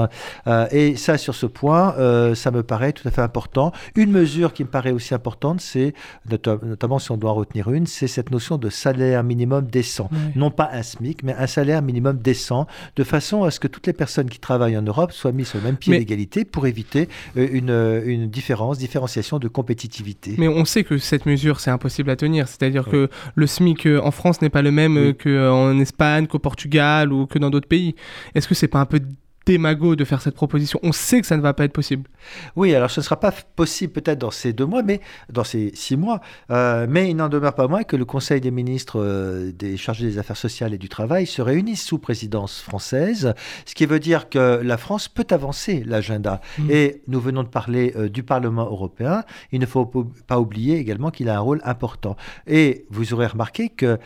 Euh, 0.48 0.68
et 0.72 0.96
ça, 0.96 1.18
sur 1.18 1.36
ce 1.36 1.46
point, 1.46 1.96
ça 2.36 2.52
me 2.52 2.64
paraît 2.64 2.94
tout 2.94 3.08
à 3.08 3.12
fait 3.12 3.22
important. 3.22 3.72
Une 3.96 4.12
mesure 4.12 4.54
qui 4.54 4.64
me 4.64 4.70
paraît 4.70 4.92
aussi 4.92 5.14
importante, 5.14 5.62
c'est, 5.62 5.94
notamment 6.30 7.00
si 7.00 7.12
on 7.12 7.18
doit 7.18 7.32
en 7.32 7.36
retenir 7.36 7.72
une, 7.72 7.86
c'est 7.86 8.08
cette 8.08 8.32
notion 8.32 8.58
de 8.58 8.70
salaire 8.70 9.24
minimum 9.24 9.66
décent. 9.66 10.10
Non 10.36 10.52
pas 10.52 10.70
un 10.74 10.84
SMIC, 10.84 11.24
mais 11.24 11.34
un 11.34 11.48
salaire 11.48 11.82
minimum 11.82 12.18
décent, 12.18 12.68
de 12.96 13.04
façon 13.04 13.44
à 13.44 13.52
ce 13.52 13.60
que 13.60 13.68
tout 13.68 13.81
les 13.88 13.94
personnes 13.94 14.30
qui 14.30 14.40
travaillent 14.40 14.78
en 14.78 14.82
Europe 14.82 15.12
soient 15.12 15.32
mises 15.32 15.50
sur 15.50 15.60
le 15.60 15.66
même 15.66 15.78
pied 15.78 15.98
d'égalité 15.98 16.46
pour 16.46 16.68
éviter 16.68 17.10
euh, 17.38 17.48
une, 17.52 17.70
euh, 17.70 18.02
une, 18.06 18.30
différence, 18.30 18.78
différenciation 18.78 19.40
de 19.40 19.48
compétitivité. 19.48 20.36
Mais 20.38 20.48
on 20.48 20.66
sait 20.66 20.84
que 20.84 20.98
cette 20.98 21.26
mesure, 21.26 21.60
c'est 21.60 21.72
impossible 21.72 22.10
à 22.10 22.16
tenir. 22.16 22.48
C'est-à-dire 22.48 22.86
que 22.86 23.10
le 23.36 23.48
SMIC 23.48 23.86
euh, 23.88 24.02
en 24.02 24.12
France 24.12 24.42
n'est 24.42 24.50
pas 24.50 24.62
le 24.62 24.72
même 24.72 25.14
qu'en 25.14 25.80
Espagne, 25.80 26.28
qu'au 26.28 26.40
Portugal 26.40 27.12
ou 27.14 27.26
que 27.26 27.40
dans 27.40 27.50
d'autres 27.50 27.68
pays. 27.68 27.96
Est-ce 28.36 28.48
que 28.48 28.56
c'est 28.56 28.68
pas 28.68 28.80
un 28.80 28.86
peu 28.86 29.00
démago 29.46 29.96
de 29.96 30.06
faire 30.06 30.22
cette 30.22 30.36
proposition. 30.36 30.80
On 30.84 30.92
sait 30.92 31.22
que 31.22 31.28
ça 31.28 31.38
ne 31.38 31.42
va 31.42 31.54
pas 31.54 31.64
être 31.64 31.74
possible. 31.74 32.10
Oui, 32.56 32.76
alors 32.76 32.92
ce 32.92 33.00
ne 33.00 33.04
sera 33.04 33.20
pas 33.20 33.32
possible 33.56 33.94
peut-être 33.94 34.20
dans 34.20 34.32
ces 34.32 34.54
deux 34.54 34.66
mois, 34.66 34.84
mais 34.84 35.02
dans 35.30 35.44
ces 35.44 35.72
six 35.74 35.98
mois. 35.98 36.22
Euh, 36.52 36.86
mais 36.88 37.10
il 37.10 37.16
n'en 37.16 37.30
demeure 37.30 37.56
pas 37.56 37.68
moins 37.68 37.84
que 37.84 37.96
le 37.96 38.06
Conseil 38.06 38.40
des 38.40 38.52
ministres 38.52 39.02
euh, 39.02 39.52
des 39.52 39.78
chargés 39.78 40.06
des 40.06 40.20
affaires 40.20 40.38
sociales 40.38 40.74
et 40.74 40.78
du 40.78 40.90
travail 40.90 41.26
se 41.26 41.42
réunit 41.42 41.76
sous 41.76 41.98
présidence 41.98 42.62
française, 42.62 43.34
ce 43.66 43.74
qui 43.74 43.86
veut 43.86 44.00
dire 44.00 44.30
que 44.30 44.62
la 44.64 44.78
France 44.78 45.08
peut 45.08 45.28
avancer 45.32 45.84
l'agenda. 45.86 46.42
Mmh. 46.60 46.72
Et 46.72 47.02
nous 47.08 47.20
venons 47.20 47.44
de 47.44 47.48
parler 47.48 47.94
euh, 47.96 48.10
du 48.10 48.24
Parlement 48.24 48.66
européen. 48.66 49.24
Il 49.52 49.60
ne 49.60 49.66
faut 49.66 49.86
pas 49.86 50.40
oublier 50.40 50.78
également 50.78 51.10
qu'il 51.10 51.30
a 51.30 51.36
un 51.36 51.40
rôle 51.40 51.62
important. 51.64 52.16
Et 52.48 52.86
vous 52.90 53.14
aurez 53.14 53.28
remarqué 53.28 53.70
que 53.70 53.98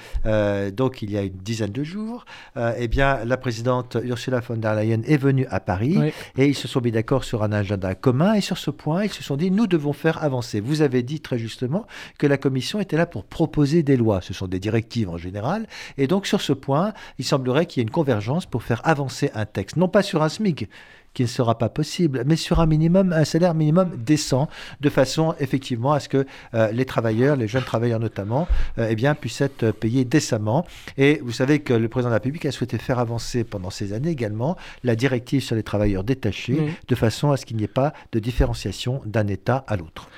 donc 0.71 1.01
il 1.01 1.11
y 1.11 1.17
a 1.17 1.23
une 1.23 1.37
dizaine 1.37 1.71
de 1.71 1.83
jours, 1.83 2.25
eh 2.55 2.87
bien 2.87 3.23
la 3.25 3.37
présidente 3.37 3.97
Ursula 4.03 4.39
von 4.39 4.57
der 4.57 4.75
Leyen 4.75 5.01
est 5.05 5.17
venus 5.25 5.47
à 5.49 5.59
Paris 5.59 5.97
et 6.37 6.45
ils 6.45 6.55
se 6.55 6.67
sont 6.67 6.81
mis 6.81 6.91
d'accord 6.91 7.23
sur 7.23 7.43
un 7.43 7.51
agenda 7.51 7.95
commun 7.95 8.33
et 8.33 8.41
sur 8.41 8.57
ce 8.57 8.71
point, 8.71 9.03
ils 9.03 9.11
se 9.11 9.23
sont 9.23 9.37
dit 9.37 9.51
nous 9.51 9.67
devons 9.67 9.93
faire 9.93 10.23
avancer. 10.23 10.59
Vous 10.59 10.81
avez 10.81 11.03
dit 11.03 11.19
très 11.19 11.37
justement 11.37 11.87
que 12.17 12.27
la 12.27 12.37
Commission 12.37 12.79
était 12.79 12.97
là 12.97 13.05
pour 13.05 13.25
proposer 13.25 13.83
des 13.83 13.97
lois. 13.97 14.21
Ce 14.21 14.33
sont 14.33 14.47
des 14.47 14.59
directives 14.59 15.09
en 15.09 15.17
général. 15.17 15.67
Et 15.97 16.07
donc 16.07 16.27
sur 16.27 16.41
ce 16.41 16.53
point, 16.53 16.93
il 17.17 17.25
semblerait 17.25 17.65
qu'il 17.65 17.81
y 17.81 17.81
ait 17.81 17.87
une 17.87 17.91
convergence 17.91 18.45
pour 18.45 18.63
faire 18.63 18.81
avancer 18.83 19.31
un 19.33 19.45
texte. 19.45 19.77
Non 19.77 19.87
pas 19.87 20.03
sur 20.03 20.21
un 20.21 20.29
SMIC, 20.29 20.69
qui 21.15 21.23
ne 21.23 21.27
sera 21.27 21.57
pas 21.57 21.69
possible, 21.69 22.23
mais 22.27 22.35
sur 22.35 22.59
un 22.59 22.67
minimum, 22.67 23.11
un 23.11 23.25
salaire 23.25 23.55
minimum 23.55 23.89
décent, 23.97 24.47
de 24.81 24.89
façon 24.89 25.33
effectivement 25.39 25.93
à 25.93 25.99
ce 25.99 26.09
que 26.09 26.27
euh, 26.53 26.71
les 26.71 26.85
travailleurs, 26.85 27.35
les 27.35 27.47
jeunes 27.47 27.63
travailleurs 27.63 27.99
notamment, 27.99 28.47
euh, 28.77 28.87
eh 28.89 28.95
bien, 28.95 29.15
puissent 29.15 29.41
être 29.41 29.71
payés 29.71 30.05
décemment. 30.05 30.67
Et 30.97 31.21
vous 31.23 31.31
savez 31.31 31.59
que 31.59 31.73
le 31.73 31.87
président 31.87 32.09
de 32.09 32.13
la 32.13 32.17
République 32.17 32.45
a 32.45 32.51
souhaité 32.51 32.77
faire 32.77 32.99
avancer 32.99 33.43
pendant 33.43 33.71
ces 33.71 33.93
années 33.93 34.11
également 34.11 34.57
la 34.83 34.95
directive 34.95 35.41
sur 35.41 35.55
les 35.55 35.63
travailleurs 35.63 36.03
détachés, 36.03 36.75
de 36.87 36.95
façon 36.95 37.31
à 37.31 37.37
ce 37.37 37.45
qu'il 37.45 37.57
n'y 37.57 37.63
ait 37.63 37.67
pas 37.67 37.93
de 38.11 38.19
différenciation 38.19 39.01
d'un 39.05 39.27
État 39.27 39.63
à 39.67 39.77
l'autre. 39.77 40.09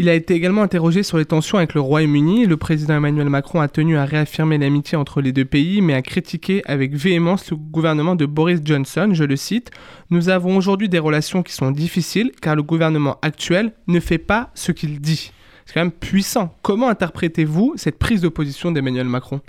Il 0.00 0.08
a 0.08 0.14
été 0.14 0.34
également 0.34 0.62
interrogé 0.62 1.02
sur 1.02 1.18
les 1.18 1.24
tensions 1.24 1.58
avec 1.58 1.74
le 1.74 1.80
Royaume-Uni. 1.80 2.46
Le 2.46 2.56
président 2.56 2.94
Emmanuel 2.94 3.28
Macron 3.28 3.60
a 3.60 3.66
tenu 3.66 3.96
à 3.96 4.04
réaffirmer 4.04 4.56
l'amitié 4.56 4.96
entre 4.96 5.20
les 5.20 5.32
deux 5.32 5.44
pays, 5.44 5.80
mais 5.80 5.92
a 5.94 6.02
critiqué 6.02 6.62
avec 6.66 6.94
véhémence 6.94 7.50
le 7.50 7.56
gouvernement 7.56 8.14
de 8.14 8.24
Boris 8.24 8.60
Johnson. 8.64 9.10
Je 9.12 9.24
le 9.24 9.34
cite 9.34 9.72
Nous 10.10 10.28
avons 10.28 10.56
aujourd'hui 10.56 10.88
des 10.88 11.00
relations 11.00 11.42
qui 11.42 11.52
sont 11.52 11.72
difficiles 11.72 12.30
car 12.40 12.54
le 12.54 12.62
gouvernement 12.62 13.18
actuel 13.22 13.72
ne 13.88 13.98
fait 13.98 14.18
pas 14.18 14.52
ce 14.54 14.70
qu'il 14.70 15.00
dit. 15.00 15.32
C'est 15.66 15.74
quand 15.74 15.80
même 15.80 15.90
puissant. 15.90 16.54
Comment 16.62 16.88
interprétez-vous 16.88 17.74
cette 17.74 17.98
prise 17.98 18.20
de 18.20 18.28
position 18.28 18.70
d'Emmanuel 18.70 19.08
Macron? 19.08 19.40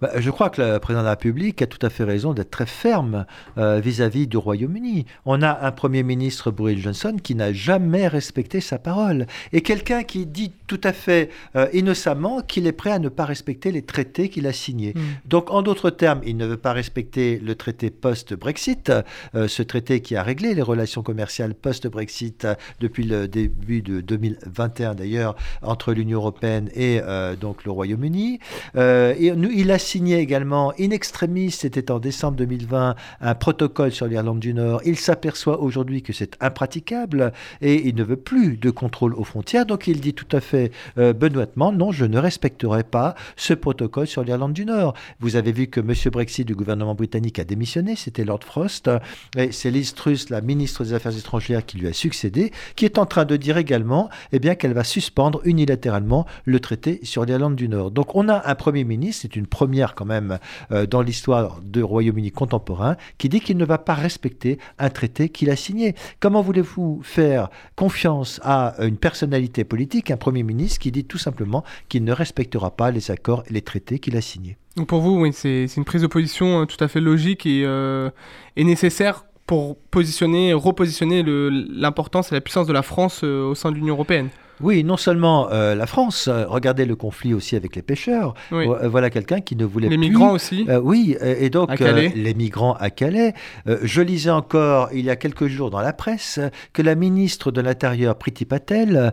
Bah, 0.00 0.10
je 0.16 0.30
crois 0.30 0.50
que 0.50 0.62
le 0.62 0.78
président 0.78 1.02
de 1.02 1.06
la 1.06 1.10
République 1.10 1.60
a 1.62 1.66
tout 1.66 1.84
à 1.84 1.90
fait 1.90 2.04
raison 2.04 2.32
d'être 2.32 2.50
très 2.50 2.66
ferme 2.66 3.26
euh, 3.58 3.80
vis-à-vis 3.80 4.26
du 4.26 4.36
Royaume-Uni. 4.36 5.06
On 5.26 5.42
a 5.42 5.66
un 5.66 5.72
Premier 5.72 6.02
ministre, 6.02 6.50
Boris 6.50 6.78
Johnson, 6.78 7.16
qui 7.22 7.34
n'a 7.34 7.52
jamais 7.52 8.08
respecté 8.08 8.60
sa 8.60 8.78
parole. 8.78 9.26
Et 9.52 9.60
quelqu'un 9.60 10.02
qui 10.02 10.26
dit 10.26 10.52
tout 10.70 10.80
à 10.84 10.92
fait 10.92 11.30
euh, 11.56 11.66
innocemment 11.72 12.42
qu'il 12.42 12.68
est 12.68 12.72
prêt 12.72 12.92
à 12.92 13.00
ne 13.00 13.08
pas 13.08 13.24
respecter 13.24 13.72
les 13.72 13.82
traités 13.82 14.28
qu'il 14.28 14.46
a 14.46 14.52
signés. 14.52 14.92
Mm. 14.94 15.00
Donc, 15.24 15.50
en 15.50 15.62
d'autres 15.62 15.90
termes, 15.90 16.20
il 16.24 16.36
ne 16.36 16.46
veut 16.46 16.56
pas 16.56 16.72
respecter 16.72 17.40
le 17.40 17.56
traité 17.56 17.90
post-Brexit, 17.90 18.92
euh, 19.34 19.48
ce 19.48 19.64
traité 19.64 20.00
qui 20.00 20.14
a 20.14 20.22
réglé 20.22 20.54
les 20.54 20.62
relations 20.62 21.02
commerciales 21.02 21.54
post-Brexit 21.54 22.46
depuis 22.78 23.02
le 23.02 23.26
début 23.26 23.82
de 23.82 24.00
2021 24.00 24.94
d'ailleurs, 24.94 25.34
entre 25.60 25.92
l'Union 25.92 26.18
européenne 26.18 26.68
et 26.76 27.00
donc 27.40 27.64
le 27.64 27.72
Royaume-Uni. 27.72 28.38
et 28.76 29.32
nous, 29.36 29.50
il 29.52 29.70
a 29.72 29.78
signé 29.78 30.18
également 30.18 30.72
in 30.78 30.90
extremis, 30.90 31.50
c'était 31.50 31.90
en 31.90 31.98
décembre 31.98 32.36
2020, 32.36 32.94
un 33.20 33.34
protocole 33.34 33.90
sur 33.90 34.06
l'Irlande 34.06 34.40
du 34.40 34.54
Nord. 34.54 34.82
Il 34.84 34.96
s'aperçoit 34.96 35.60
aujourd'hui 35.60 36.02
que 36.02 36.12
c'est 36.12 36.36
impraticable 36.40 37.32
et 37.60 37.88
il 37.88 37.96
ne 37.96 38.04
veut 38.04 38.16
plus 38.16 38.56
de 38.56 38.70
contrôle 38.70 39.14
aux 39.14 39.24
frontières. 39.24 39.66
Donc 39.66 39.88
il 39.88 40.00
dit 40.00 40.14
tout 40.14 40.36
à 40.36 40.40
fait 40.40 40.59
euh, 40.98 41.12
benoîtement, 41.12 41.72
non, 41.72 41.92
je 41.92 42.04
ne 42.04 42.18
respecterai 42.18 42.84
pas 42.84 43.14
ce 43.36 43.54
protocole 43.54 44.06
sur 44.06 44.22
l'Irlande 44.22 44.52
du 44.52 44.64
Nord. 44.64 44.94
Vous 45.20 45.36
avez 45.36 45.52
vu 45.52 45.66
que 45.68 45.80
M. 45.80 45.94
Brexit 46.12 46.46
du 46.46 46.54
gouvernement 46.54 46.94
britannique 46.94 47.38
a 47.38 47.44
démissionné, 47.44 47.96
c'était 47.96 48.24
Lord 48.24 48.44
Frost, 48.44 48.90
et 49.36 49.52
c'est 49.52 49.70
Liz 49.70 49.94
Truss, 49.94 50.30
la 50.30 50.40
ministre 50.40 50.84
des 50.84 50.92
Affaires 50.92 51.16
étrangères, 51.16 51.64
qui 51.64 51.78
lui 51.78 51.88
a 51.88 51.92
succédé, 51.92 52.52
qui 52.76 52.84
est 52.84 52.98
en 52.98 53.06
train 53.06 53.24
de 53.24 53.36
dire 53.36 53.56
également 53.56 54.10
eh 54.32 54.38
bien, 54.38 54.54
qu'elle 54.54 54.72
va 54.72 54.84
suspendre 54.84 55.40
unilatéralement 55.44 56.26
le 56.44 56.60
traité 56.60 57.00
sur 57.02 57.24
l'Irlande 57.24 57.56
du 57.56 57.68
Nord. 57.68 57.90
Donc 57.90 58.14
on 58.14 58.28
a 58.28 58.48
un 58.48 58.54
Premier 58.54 58.84
ministre, 58.84 59.22
c'est 59.22 59.36
une 59.36 59.46
première 59.46 59.94
quand 59.94 60.04
même 60.04 60.38
euh, 60.72 60.86
dans 60.86 61.02
l'histoire 61.02 61.60
du 61.62 61.82
Royaume-Uni 61.82 62.32
contemporain, 62.32 62.96
qui 63.18 63.28
dit 63.28 63.40
qu'il 63.40 63.56
ne 63.56 63.64
va 63.64 63.78
pas 63.78 63.94
respecter 63.94 64.58
un 64.78 64.90
traité 64.90 65.28
qu'il 65.28 65.50
a 65.50 65.56
signé. 65.56 65.94
Comment 66.20 66.42
voulez-vous 66.42 67.00
faire 67.02 67.48
confiance 67.76 68.40
à 68.42 68.74
une 68.80 68.96
personnalité 68.96 69.64
politique, 69.64 70.10
un 70.10 70.16
Premier 70.16 70.42
ministre, 70.42 70.49
qui 70.78 70.90
dit 70.90 71.04
tout 71.04 71.18
simplement 71.18 71.64
qu'il 71.88 72.04
ne 72.04 72.12
respectera 72.12 72.70
pas 72.70 72.90
les 72.90 73.10
accords 73.10 73.42
et 73.48 73.52
les 73.52 73.62
traités 73.62 73.98
qu'il 73.98 74.16
a 74.16 74.20
signés 74.20 74.56
Donc 74.76 74.88
pour 74.88 75.00
vous, 75.00 75.20
oui, 75.20 75.32
c'est 75.32 75.66
une 75.76 75.84
prise 75.84 76.02
de 76.02 76.06
position 76.06 76.62
euh, 76.62 76.64
tout 76.66 76.82
à 76.82 76.88
fait 76.88 77.00
logique 77.00 77.46
et, 77.46 77.64
euh, 77.64 78.10
nécessaire 78.56 79.24
pour 79.46 79.76
positionner, 79.76 80.52
repositionner 80.52 81.24
l'importance 81.24 82.30
et 82.30 82.34
la 82.34 82.40
puissance 82.40 82.68
de 82.68 82.72
la 82.72 82.82
France 82.82 83.24
au 83.24 83.54
sein 83.56 83.70
de 83.72 83.76
l'Union 83.76 83.94
européenne. 83.94 84.28
Oui, 84.62 84.84
non 84.84 84.96
seulement 84.96 85.48
euh, 85.50 85.74
la 85.74 85.86
France, 85.86 86.28
euh, 86.28 86.44
regardez 86.46 86.84
le 86.84 86.96
conflit 86.96 87.32
aussi 87.32 87.56
avec 87.56 87.76
les 87.76 87.82
pêcheurs. 87.82 88.34
Euh, 88.52 88.88
voilà 88.88 89.10
quelqu'un 89.10 89.40
qui 89.40 89.56
ne 89.56 89.64
voulait 89.64 89.88
les 89.88 89.96
plus. 89.96 90.02
Les 90.02 90.10
migrants 90.10 90.32
aussi. 90.32 90.66
oui, 90.82 91.16
et 91.22 91.50
donc 91.50 91.78
les 91.78 92.34
migrants 92.34 92.74
à 92.74 92.90
Calais. 92.90 93.34
je 93.66 94.02
lisais 94.02 94.30
encore 94.30 94.88
il 94.92 95.04
y 95.04 95.10
a 95.10 95.16
quelques 95.16 95.46
jours 95.46 95.70
dans 95.70 95.80
la 95.80 95.92
presse 95.92 96.40
que 96.72 96.82
la 96.82 96.94
ministre 96.94 97.50
de 97.50 97.60
l'Intérieur, 97.60 98.16
Priti 98.16 98.44
Patel, 98.44 99.12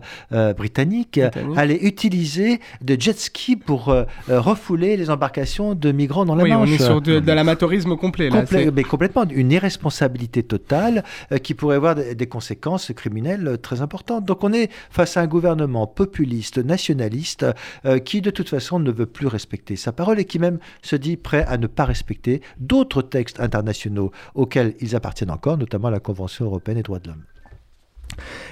britannique, 0.56 1.20
allait 1.56 1.82
utiliser 1.82 2.60
des 2.80 2.98
jet 2.98 3.18
skis 3.18 3.56
pour 3.56 3.94
refouler 4.28 4.96
les 4.96 5.10
embarcations 5.10 5.74
de 5.74 5.92
migrants 5.92 6.24
dans 6.24 6.34
la 6.34 6.44
oui, 6.44 6.50
Manche. 6.50 6.68
on 6.68 6.72
est 6.72 6.82
sur 6.82 7.00
de, 7.00 7.20
l'amateurisme 7.32 7.96
complet. 7.96 8.30
Là, 8.30 8.44
mais 8.74 8.82
complètement, 8.82 9.24
une 9.30 9.52
irresponsabilité 9.52 10.42
totale 10.42 11.04
qui 11.42 11.54
pourrait 11.54 11.76
avoir 11.76 11.94
des, 11.94 12.14
des, 12.14 12.26
conséquences 12.26 12.92
criminelles 12.94 13.58
très 13.62 13.80
importantes. 13.80 14.24
Donc 14.24 14.44
on 14.44 14.52
est 14.52 14.70
face 14.90 15.16
à 15.16 15.22
un 15.22 15.26
gouvernement 15.26 15.37
gouvernement 15.38 15.86
populiste, 15.86 16.58
nationaliste, 16.58 17.46
euh, 17.84 18.00
qui 18.00 18.20
de 18.20 18.30
toute 18.30 18.48
façon 18.48 18.80
ne 18.80 18.90
veut 18.90 19.06
plus 19.06 19.28
respecter 19.28 19.76
sa 19.76 19.92
parole 19.92 20.18
et 20.18 20.24
qui 20.24 20.40
même 20.40 20.58
se 20.82 20.96
dit 20.96 21.16
prêt 21.16 21.44
à 21.46 21.58
ne 21.58 21.68
pas 21.68 21.84
respecter 21.84 22.42
d'autres 22.58 23.02
textes 23.02 23.38
internationaux 23.38 24.10
auxquels 24.34 24.74
ils 24.80 24.96
appartiennent 24.96 25.30
encore, 25.30 25.56
notamment 25.56 25.90
la 25.90 26.00
Convention 26.00 26.44
européenne 26.46 26.78
des 26.78 26.82
droits 26.82 26.98
de 26.98 27.08
l'homme. 27.08 27.22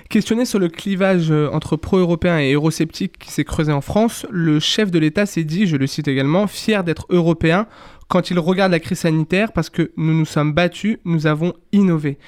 Questionné 0.09 0.45
sur 0.45 0.61
le 0.61 0.69
clivage 0.69 1.33
euh, 1.33 1.49
entre 1.50 1.75
pro-européens 1.75 2.38
et 2.38 2.52
eurosceptiques 2.52 3.19
qui 3.19 3.33
s'est 3.33 3.43
creusé 3.43 3.73
en 3.73 3.81
France, 3.81 4.25
le 4.31 4.61
chef 4.61 4.93
de 4.93 5.00
l'État 5.00 5.26
s'est 5.26 5.43
dit, 5.43 5.66
je 5.66 5.76
le 5.76 5.88
cite 5.88 6.07
également, 6.07 6.47
fier 6.47 6.85
d'être 6.85 7.07
européen 7.09 7.66
quand 8.07 8.31
il 8.31 8.38
regarde 8.38 8.71
la 8.71 8.78
crise 8.78 9.00
sanitaire 9.00 9.50
parce 9.50 9.71
que 9.71 9.90
nous 9.97 10.16
nous 10.16 10.25
sommes 10.25 10.52
battus, 10.52 10.99
nous 11.05 11.26
avons 11.26 11.52
innové. 11.73 12.19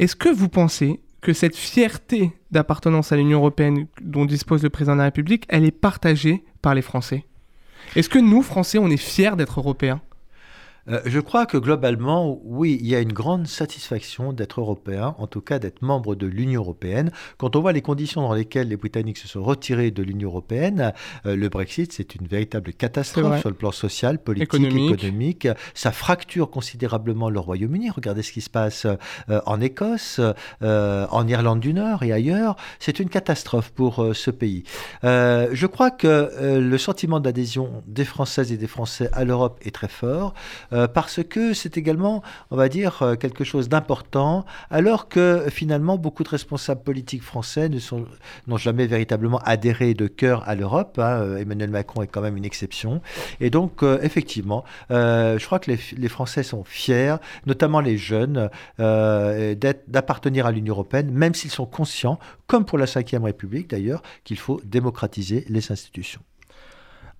Est-ce 0.00 0.16
que 0.16 0.28
vous 0.28 0.48
pensez 0.48 0.98
que 1.20 1.32
cette 1.32 1.56
fierté 1.56 2.32
d'appartenance 2.50 3.12
à 3.12 3.16
l'Union 3.16 3.38
européenne 3.38 3.86
dont 4.00 4.24
dispose 4.24 4.62
le 4.62 4.70
président 4.70 4.94
de 4.94 4.98
la 4.98 5.04
République, 5.04 5.44
elle 5.48 5.64
est 5.64 5.70
partagée 5.70 6.44
par 6.62 6.74
les 6.74 6.82
Français. 6.82 7.24
Est-ce 7.96 8.08
que 8.08 8.18
nous, 8.18 8.42
Français, 8.42 8.78
on 8.78 8.88
est 8.88 8.96
fiers 8.96 9.36
d'être 9.36 9.60
européens? 9.60 10.00
Euh, 10.88 11.00
je 11.04 11.20
crois 11.20 11.46
que 11.46 11.56
globalement, 11.56 12.40
oui, 12.44 12.78
il 12.80 12.86
y 12.86 12.94
a 12.94 13.00
une 13.00 13.12
grande 13.12 13.46
satisfaction 13.46 14.32
d'être 14.32 14.60
européen, 14.60 15.14
en 15.18 15.26
tout 15.26 15.40
cas 15.40 15.58
d'être 15.58 15.82
membre 15.82 16.14
de 16.14 16.26
l'Union 16.26 16.62
européenne. 16.62 17.10
Quand 17.38 17.56
on 17.56 17.60
voit 17.60 17.72
les 17.72 17.82
conditions 17.82 18.22
dans 18.22 18.34
lesquelles 18.34 18.68
les 18.68 18.76
Britanniques 18.76 19.18
se 19.18 19.28
sont 19.28 19.42
retirés 19.42 19.90
de 19.90 20.02
l'Union 20.02 20.28
européenne, 20.28 20.92
euh, 21.26 21.36
le 21.36 21.48
Brexit, 21.48 21.92
c'est 21.92 22.14
une 22.14 22.26
véritable 22.26 22.72
catastrophe 22.72 23.40
sur 23.40 23.48
le 23.48 23.54
plan 23.54 23.72
social, 23.72 24.18
politique, 24.18 24.54
économique. 24.54 25.48
Ça 25.74 25.92
fracture 25.92 26.50
considérablement 26.50 27.30
le 27.30 27.40
Royaume-Uni. 27.40 27.90
Regardez 27.90 28.22
ce 28.22 28.32
qui 28.32 28.40
se 28.40 28.50
passe 28.50 28.86
euh, 28.86 29.40
en 29.46 29.60
Écosse, 29.60 30.20
en 30.60 31.28
Irlande 31.28 31.60
du 31.60 31.74
Nord 31.74 32.02
et 32.02 32.12
ailleurs. 32.12 32.56
C'est 32.78 32.98
une 32.98 33.08
catastrophe 33.08 33.70
pour 33.70 34.14
ce 34.14 34.30
pays. 34.30 34.64
je 35.02 35.66
crois 35.66 35.90
que 35.90 36.58
le 36.58 36.78
sentiment 36.78 37.20
d'adhésion 37.20 37.82
des 37.86 38.04
Françaises 38.04 38.52
et 38.52 38.56
des 38.56 38.66
Français 38.66 39.08
à 39.12 39.24
l'Europe 39.24 39.58
est 39.62 39.74
très 39.74 39.88
fort. 39.88 40.34
Euh, 40.72 40.86
parce 40.88 41.22
que 41.22 41.52
c'est 41.52 41.76
également, 41.76 42.22
on 42.50 42.56
va 42.56 42.68
dire, 42.68 43.02
euh, 43.02 43.16
quelque 43.16 43.44
chose 43.44 43.68
d'important, 43.68 44.44
alors 44.70 45.08
que 45.08 45.46
finalement 45.50 45.98
beaucoup 45.98 46.22
de 46.22 46.28
responsables 46.28 46.82
politiques 46.82 47.22
français 47.22 47.68
n'ont 48.46 48.56
jamais 48.56 48.86
véritablement 48.86 49.38
adhéré 49.38 49.94
de 49.94 50.06
cœur 50.06 50.48
à 50.48 50.54
l'Europe. 50.54 50.98
Hein. 50.98 51.22
Euh, 51.22 51.36
Emmanuel 51.38 51.70
Macron 51.70 52.02
est 52.02 52.06
quand 52.06 52.20
même 52.20 52.36
une 52.36 52.44
exception. 52.44 53.00
Et 53.40 53.50
donc, 53.50 53.82
effectivement, 54.02 54.64
je 54.90 55.44
crois 55.44 55.58
que 55.58 55.70
les, 55.70 55.78
les, 55.96 56.08
Français 56.08 56.42
sont 56.42 56.64
fiers, 56.64 57.16
notamment 57.46 57.80
les 57.80 57.96
jeunes, 57.96 58.50
d'appartenir 58.78 60.46
à 60.46 60.52
l'Union 60.52 60.74
européenne, 60.74 61.10
même 61.10 61.34
s'ils 61.34 61.50
sont 61.50 61.66
conscients, 61.66 62.18
comme 62.46 62.64
pour 62.64 62.78
la 62.78 62.86
Ve 62.86 63.22
République 63.22 63.70
d'ailleurs, 63.70 64.02
qu'il 64.24 64.38
faut 64.38 64.60
démocratiser 64.64 65.44
les 65.48 65.72
institutions. 65.72 66.20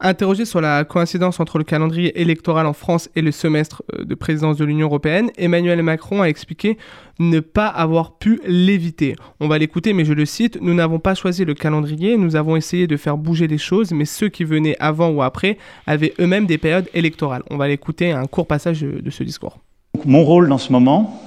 Interrogé 0.02 0.46
sur 0.46 0.62
la 0.62 0.84
coïncidence 0.84 1.40
entre 1.40 1.58
le 1.58 1.64
calendrier 1.64 2.18
électoral 2.18 2.64
en 2.64 2.72
France 2.72 3.10
et 3.16 3.20
le 3.20 3.32
semestre 3.32 3.82
euh, 3.92 4.04
de 4.04 4.14
présidence 4.14 4.56
de 4.56 4.64
l'Union 4.64 4.86
européenne, 4.86 5.30
Emmanuel 5.36 5.82
Macron 5.82 6.22
a 6.22 6.28
expliqué 6.28 6.78
ne 7.18 7.40
pas 7.40 7.66
avoir 7.66 8.12
pu 8.12 8.40
l'éviter. 8.46 9.14
On 9.40 9.48
va 9.48 9.58
l'écouter, 9.58 9.92
mais 9.92 10.06
je 10.06 10.14
le 10.14 10.24
cite, 10.24 10.58
Nous 10.62 10.72
n'avons 10.72 11.00
pas 11.00 11.14
choisi 11.14 11.44
le 11.44 11.52
calendrier, 11.52 12.16
nous 12.16 12.34
avons 12.34 12.56
essayé 12.56 12.86
de 12.86 12.96
faire 12.96 13.18
bouger 13.18 13.46
les 13.46 13.58
choses, 13.58 13.92
mais 13.92 14.06
ceux 14.06 14.30
qui 14.30 14.44
venaient 14.44 14.76
avant 14.80 15.10
ou 15.10 15.20
après 15.20 15.58
avaient 15.86 16.14
eux-mêmes 16.18 16.46
des 16.46 16.56
périodes 16.56 16.88
électorales. 16.94 17.42
On 17.50 17.58
va 17.58 17.68
l'écouter 17.68 18.10
un 18.12 18.24
court 18.24 18.46
passage 18.46 18.80
de 18.80 19.10
ce 19.10 19.22
discours. 19.22 19.58
Mon 20.06 20.24
rôle 20.24 20.48
dans 20.48 20.56
ce 20.56 20.72
moment 20.72 21.20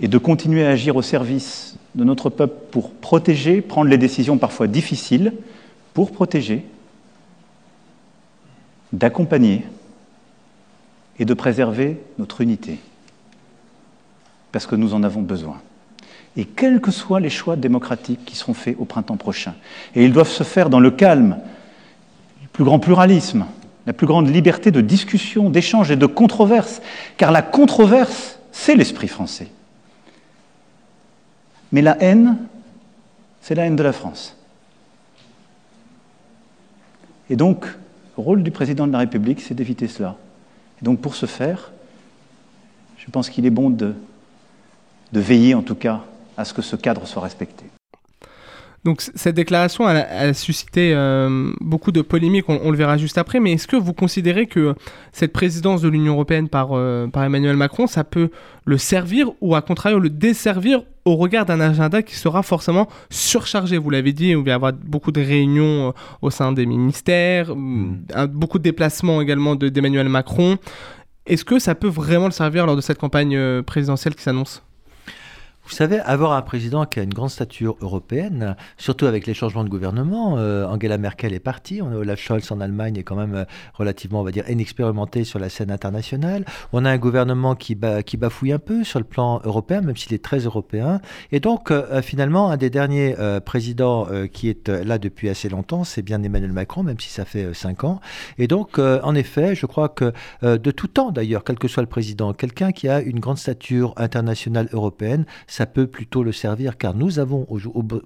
est 0.00 0.06
de 0.06 0.18
continuer 0.18 0.64
à 0.64 0.70
agir 0.70 0.94
au 0.94 1.02
service 1.02 1.76
de 1.96 2.04
notre 2.04 2.30
peuple 2.30 2.54
pour 2.70 2.92
protéger, 2.92 3.60
prendre 3.60 3.90
les 3.90 3.98
décisions 3.98 4.38
parfois 4.38 4.68
difficiles, 4.68 5.32
pour 5.94 6.12
protéger, 6.12 6.66
d'accompagner 8.92 9.64
et 11.18 11.24
de 11.24 11.34
préserver 11.34 12.00
notre 12.18 12.40
unité, 12.40 12.78
parce 14.50 14.66
que 14.66 14.76
nous 14.76 14.94
en 14.94 15.02
avons 15.02 15.22
besoin. 15.22 15.60
Et 16.36 16.44
quels 16.44 16.80
que 16.80 16.90
soient 16.90 17.20
les 17.20 17.30
choix 17.30 17.56
démocratiques 17.56 18.24
qui 18.24 18.36
seront 18.36 18.54
faits 18.54 18.76
au 18.78 18.84
printemps 18.84 19.16
prochain, 19.16 19.54
et 19.94 20.04
ils 20.04 20.12
doivent 20.12 20.28
se 20.28 20.44
faire 20.44 20.70
dans 20.70 20.80
le 20.80 20.90
calme, 20.90 21.38
le 22.42 22.48
plus 22.48 22.64
grand 22.64 22.78
pluralisme, 22.78 23.46
la 23.86 23.92
plus 23.92 24.06
grande 24.06 24.28
liberté 24.28 24.70
de 24.70 24.80
discussion, 24.80 25.50
d'échange 25.50 25.90
et 25.90 25.96
de 25.96 26.06
controverse, 26.06 26.80
car 27.16 27.32
la 27.32 27.42
controverse, 27.42 28.38
c'est 28.52 28.76
l'esprit 28.76 29.08
français. 29.08 29.48
Mais 31.72 31.82
la 31.82 32.00
haine, 32.02 32.38
c'est 33.40 33.54
la 33.54 33.66
haine 33.66 33.76
de 33.76 33.82
la 33.82 33.92
France. 33.92 34.36
Et 37.30 37.36
donc, 37.36 37.66
le 38.16 38.22
rôle 38.22 38.42
du 38.42 38.50
président 38.50 38.86
de 38.86 38.92
la 38.92 38.98
République, 38.98 39.40
c'est 39.40 39.54
d'éviter 39.54 39.88
cela. 39.88 40.16
Et 40.80 40.84
donc, 40.84 41.00
pour 41.00 41.14
ce 41.14 41.26
faire, 41.26 41.72
je 42.98 43.10
pense 43.10 43.30
qu'il 43.30 43.46
est 43.46 43.50
bon 43.50 43.70
de, 43.70 43.94
de 45.12 45.20
veiller, 45.20 45.54
en 45.54 45.62
tout 45.62 45.74
cas, 45.74 46.02
à 46.36 46.44
ce 46.44 46.54
que 46.54 46.62
ce 46.62 46.76
cadre 46.76 47.06
soit 47.06 47.22
respecté. 47.22 47.64
Donc 48.84 49.00
cette 49.00 49.36
déclaration 49.36 49.88
elle, 49.88 49.98
a 49.98 50.34
suscité 50.34 50.92
euh, 50.92 51.52
beaucoup 51.60 51.92
de 51.92 52.02
polémiques, 52.02 52.48
on, 52.48 52.70
le 52.70 52.76
verra 52.76 52.96
juste 52.96 53.16
après, 53.16 53.38
mais 53.38 53.52
est-ce 53.52 53.68
que 53.68 53.76
vous 53.76 53.92
considérez 53.92 54.46
que 54.46 54.74
cette 55.12 55.32
présidence 55.32 55.82
de 55.82 55.88
l'Union 55.88 56.14
européenne 56.14 56.48
par, 56.48 56.70
euh, 56.72 57.06
par 57.06 57.22
Emmanuel 57.22 57.56
Macron, 57.56 57.86
ça 57.86 58.02
peut 58.02 58.30
le 58.64 58.78
servir 58.78 59.30
ou 59.40 59.54
à 59.54 59.62
contrario 59.62 60.00
le 60.00 60.10
desservir 60.10 60.82
au 61.04 61.14
regard 61.14 61.46
d'un 61.46 61.60
agenda 61.60 62.02
qui 62.02 62.16
sera 62.16 62.42
forcément 62.42 62.88
surchargé? 63.08 63.78
Vous 63.78 63.90
l'avez 63.90 64.12
dit, 64.12 64.30
il 64.30 64.36
va 64.38 64.50
y 64.50 64.52
avoir 64.52 64.72
beaucoup 64.72 65.12
de 65.12 65.20
réunions 65.20 65.88
euh, 65.88 65.92
au 66.20 66.30
sein 66.30 66.50
des 66.50 66.66
ministères, 66.66 67.54
mm. 67.54 68.26
beaucoup 68.30 68.58
de 68.58 68.64
déplacements 68.64 69.20
également 69.20 69.54
d'Emmanuel 69.54 70.08
Macron. 70.08 70.58
Est-ce 71.26 71.44
que 71.44 71.60
ça 71.60 71.76
peut 71.76 71.88
vraiment 71.88 72.26
le 72.26 72.32
servir 72.32 72.66
lors 72.66 72.74
de 72.74 72.80
cette 72.80 72.98
campagne 72.98 73.62
présidentielle 73.62 74.16
qui 74.16 74.22
s'annonce? 74.22 74.60
Vous 75.64 75.74
savez, 75.74 76.00
avoir 76.00 76.32
un 76.32 76.42
président 76.42 76.86
qui 76.86 76.98
a 76.98 77.04
une 77.04 77.14
grande 77.14 77.30
stature 77.30 77.76
européenne, 77.80 78.56
surtout 78.78 79.06
avec 79.06 79.26
les 79.26 79.34
changements 79.34 79.62
de 79.62 79.68
gouvernement, 79.68 80.36
euh, 80.36 80.66
Angela 80.66 80.98
Merkel 80.98 81.32
est 81.32 81.40
partie, 81.40 81.80
on 81.80 81.92
a 81.92 81.94
Olaf 81.94 82.20
Scholz 82.20 82.50
en 82.50 82.60
Allemagne 82.60 82.96
est 82.96 83.04
quand 83.04 83.14
même 83.14 83.34
euh, 83.34 83.44
relativement, 83.74 84.20
on 84.20 84.24
va 84.24 84.32
dire, 84.32 84.48
inexpérimenté 84.50 85.22
sur 85.22 85.38
la 85.38 85.48
scène 85.48 85.70
internationale. 85.70 86.44
On 86.72 86.84
a 86.84 86.90
un 86.90 86.98
gouvernement 86.98 87.54
qui, 87.54 87.76
bafouille 87.76 88.52
un 88.52 88.58
peu 88.58 88.82
sur 88.82 88.98
le 88.98 89.04
plan 89.04 89.40
européen, 89.44 89.82
même 89.82 89.96
s'il 89.96 90.12
est 90.14 90.22
très 90.22 90.40
européen. 90.40 91.00
Et 91.30 91.38
donc, 91.38 91.70
euh, 91.70 92.02
finalement, 92.02 92.50
un 92.50 92.56
des 92.56 92.70
derniers 92.70 93.14
présidents 93.44 94.06
qui 94.32 94.48
est 94.48 94.68
là 94.68 94.98
depuis 94.98 95.28
assez 95.28 95.48
longtemps, 95.48 95.84
c'est 95.84 96.02
bien 96.02 96.22
Emmanuel 96.22 96.52
Macron, 96.52 96.82
même 96.82 96.98
si 96.98 97.08
ça 97.08 97.24
fait 97.24 97.54
cinq 97.54 97.84
ans. 97.84 98.00
Et 98.38 98.48
donc, 98.48 98.78
en 98.78 99.14
effet, 99.14 99.54
je 99.54 99.66
crois 99.66 99.88
que 99.88 100.12
de 100.42 100.70
tout 100.70 100.88
temps, 100.88 101.10
d'ailleurs, 101.10 101.44
quel 101.44 101.58
que 101.58 101.68
soit 101.68 101.82
le 101.82 101.88
président, 101.88 102.32
quelqu'un 102.32 102.72
qui 102.72 102.88
a 102.88 103.00
une 103.00 103.20
grande 103.20 103.38
stature 103.38 103.94
internationale 103.96 104.68
européenne, 104.72 105.24
ça 105.52 105.66
peut 105.66 105.86
plutôt 105.86 106.22
le 106.22 106.32
servir 106.32 106.78
car 106.78 106.94
nous 106.94 107.18
avons 107.18 107.46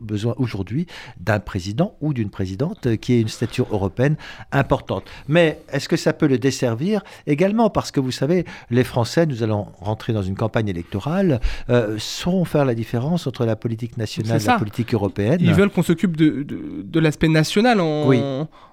besoin 0.01 0.35
aujourd'hui 0.37 0.89
d'un 1.21 1.39
président 1.39 1.95
ou 2.01 2.13
d'une 2.13 2.29
présidente 2.29 2.97
qui 2.97 3.13
ait 3.13 3.21
une 3.21 3.29
stature 3.29 3.69
européenne 3.71 4.17
importante. 4.51 5.05
Mais 5.29 5.61
est-ce 5.73 5.89
que 5.89 5.97
ça 5.97 6.13
peut 6.13 6.27
le 6.27 6.39
desservir 6.39 7.05
également? 7.29 7.71
Parce 7.71 7.93
que 7.93 8.01
vous 8.01 8.11
savez, 8.11 8.45
les 8.71 8.83
Français, 8.83 9.27
nous 9.27 9.45
allons 9.45 9.69
rentrer 9.79 10.13
dans 10.13 10.23
une 10.23 10.35
campagne 10.35 10.67
électorale, 10.67 11.41
euh, 11.71 11.95
sauront 11.99 12.45
faire 12.45 12.65
la 12.65 12.75
différence 12.75 13.29
entre 13.29 13.45
la 13.45 13.55
politique 13.55 13.97
nationale 13.97 14.43
et 14.43 14.45
la 14.45 14.59
politique 14.59 14.93
européenne. 14.93 15.39
Ils 15.41 15.55
veulent 15.55 15.71
qu'on 15.71 15.85
s'occupe 15.85 16.17
de, 16.17 16.43
de, 16.43 17.01
l'aspect 17.01 17.29
national 17.29 17.81
en, 17.81 18.09
oui. 18.09 18.21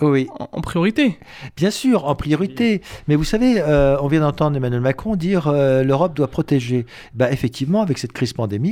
Oui. 0.01 0.27
En, 0.39 0.61
priorité. 0.61 1.19
Bien 1.55 1.69
sûr, 1.69 2.07
en 2.07 2.15
priorité. 2.15 2.81
Mais 3.07 3.15
vous 3.15 3.23
savez, 3.23 3.61
euh, 3.61 3.97
on 4.01 4.07
vient 4.07 4.21
d'entendre 4.21 4.57
Emmanuel 4.57 4.81
Macron 4.81 5.15
dire 5.15 5.47
euh, 5.47 5.83
l'Europe 5.83 6.15
doit 6.15 6.27
protéger. 6.27 6.87
Bah, 7.13 7.31
effectivement, 7.31 7.83
avec 7.83 7.99
cette 7.99 8.13
crise 8.13 8.33
pandémique, 8.33 8.62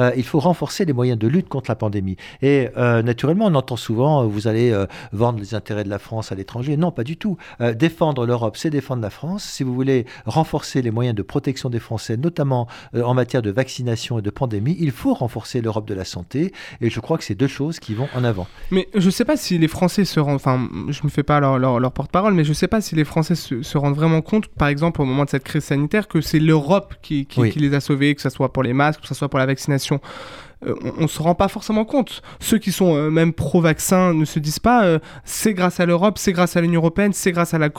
euh, 0.00 0.12
il 0.16 0.24
faut 0.24 0.40
renforcer 0.40 0.84
les 0.84 0.92
moyens 0.92 1.18
de 1.18 1.28
lutte 1.28 1.48
contre 1.48 1.70
la 1.70 1.74
pandémie. 1.74 2.16
Et 2.40 2.68
euh, 2.76 3.02
naturellement, 3.02 3.46
on 3.46 3.54
entend 3.54 3.76
souvent, 3.76 4.22
euh, 4.22 4.26
vous 4.26 4.48
allez 4.48 4.72
vendre 5.12 5.38
les 5.38 5.54
intérêts 5.54 5.84
de 5.84 5.88
la 5.88 5.98
France 5.98 6.32
à 6.32 6.34
l'étranger. 6.34 6.76
Non, 6.76 6.90
pas 6.90 7.04
du 7.04 7.16
tout. 7.16 7.36
défendre 7.74 8.26
l'Europe, 8.26 8.56
c'est 8.56 8.70
défendre 8.70 9.02
la 9.02 9.10
France. 9.10 9.44
Si 9.44 9.62
vous 9.62 9.74
voulez 9.74 10.06
renforcer 10.26 10.82
les 10.82 10.90
moyens 10.90 11.14
de 11.14 11.22
protection 11.22 11.70
des 11.70 11.78
Français, 11.78 12.16
notamment 12.16 12.66
en 12.94 13.14
matière 13.14 13.42
de 13.42 13.50
vaccination 13.50 14.18
et 14.18 14.22
de 14.22 14.30
pandémie, 14.30 14.76
il 14.80 14.90
faut 14.90 15.14
renforcer 15.14 15.60
l'Europe 15.60 15.86
de 15.86 15.94
la 15.94 16.04
santé. 16.04 16.52
Et 16.80 16.90
je 16.90 17.00
crois 17.00 17.18
que 17.18 17.24
c'est 17.24 17.34
deux 17.34 17.46
choses 17.46 17.78
qui 17.78 17.94
vont 17.94 18.08
en 18.14 18.24
avant. 18.24 18.46
Mais 18.70 18.88
je 18.94 19.06
ne 19.06 19.10
sais 19.10 19.24
pas 19.24 19.36
si 19.36 19.58
les 19.58 19.68
Français 19.68 20.04
se 20.04 20.20
rendent, 20.20 20.36
enfin, 20.36 20.68
je 20.88 21.00
ne 21.00 21.04
me 21.04 21.10
fais 21.10 21.22
pas 21.22 21.40
leur, 21.40 21.92
porte-parole, 21.92 22.34
mais 22.34 22.44
je 22.44 22.50
ne 22.50 22.54
sais 22.54 22.68
pas 22.68 22.80
si 22.80 22.94
les 22.94 23.04
Français 23.04 23.34
se, 23.34 23.78
rendent 23.78 23.96
vraiment 23.96 24.22
compte, 24.22 24.48
par 24.48 24.68
exemple, 24.68 25.02
au 25.02 25.04
moment 25.04 25.24
de 25.24 25.30
cette 25.30 25.44
crise 25.44 25.64
sanitaire, 25.64 26.08
que 26.08 26.20
c'est 26.20 26.38
l'Europe 26.38 26.94
qui, 27.02 27.26
qui, 27.26 27.58
les 27.58 27.74
a 27.74 27.80
sauvés, 27.80 28.14
que 28.14 28.22
ce 28.22 28.30
soit 28.30 28.52
pour 28.52 28.62
les 28.62 28.72
masques, 28.72 29.00
que 29.00 29.06
ce 29.06 29.14
soit 29.14 29.21
pour 29.28 29.38
la 29.38 29.46
vaccination 29.46 30.00
on 30.96 31.02
ne 31.02 31.06
se 31.06 31.22
rend 31.22 31.34
pas 31.34 31.48
forcément 31.48 31.84
compte. 31.84 32.22
Ceux 32.40 32.58
qui 32.58 32.72
sont 32.72 32.94
euh, 32.94 33.10
même 33.10 33.32
pro-vaccin 33.32 34.14
ne 34.14 34.24
se 34.24 34.38
disent 34.38 34.58
pas 34.58 34.84
euh, 34.84 34.98
c'est 35.24 35.54
grâce 35.54 35.80
à 35.80 35.86
l'Europe, 35.86 36.18
c'est 36.18 36.32
grâce 36.32 36.56
à 36.56 36.60
l'Union 36.60 36.80
européenne, 36.80 37.12
c'est 37.12 37.32
grâce 37.32 37.54
à 37.54 37.58
la 37.58 37.70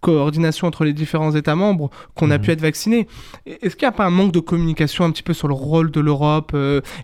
coordination 0.00 0.66
entre 0.66 0.84
les 0.84 0.92
différents 0.92 1.34
États 1.34 1.54
membres 1.54 1.90
qu'on 2.14 2.30
a 2.30 2.38
mhm. 2.38 2.44
pu 2.44 2.50
être 2.52 2.60
vacciné. 2.60 3.08
Est-ce 3.46 3.76
qu'il 3.76 3.86
n'y 3.86 3.94
a 3.94 3.96
pas 3.96 4.04
un 4.04 4.10
manque 4.10 4.32
de 4.32 4.40
communication 4.40 5.04
un 5.04 5.10
petit 5.10 5.22
peu 5.22 5.32
sur 5.32 5.48
le 5.48 5.54
rôle 5.54 5.90
de 5.90 6.00
l'Europe 6.00 6.56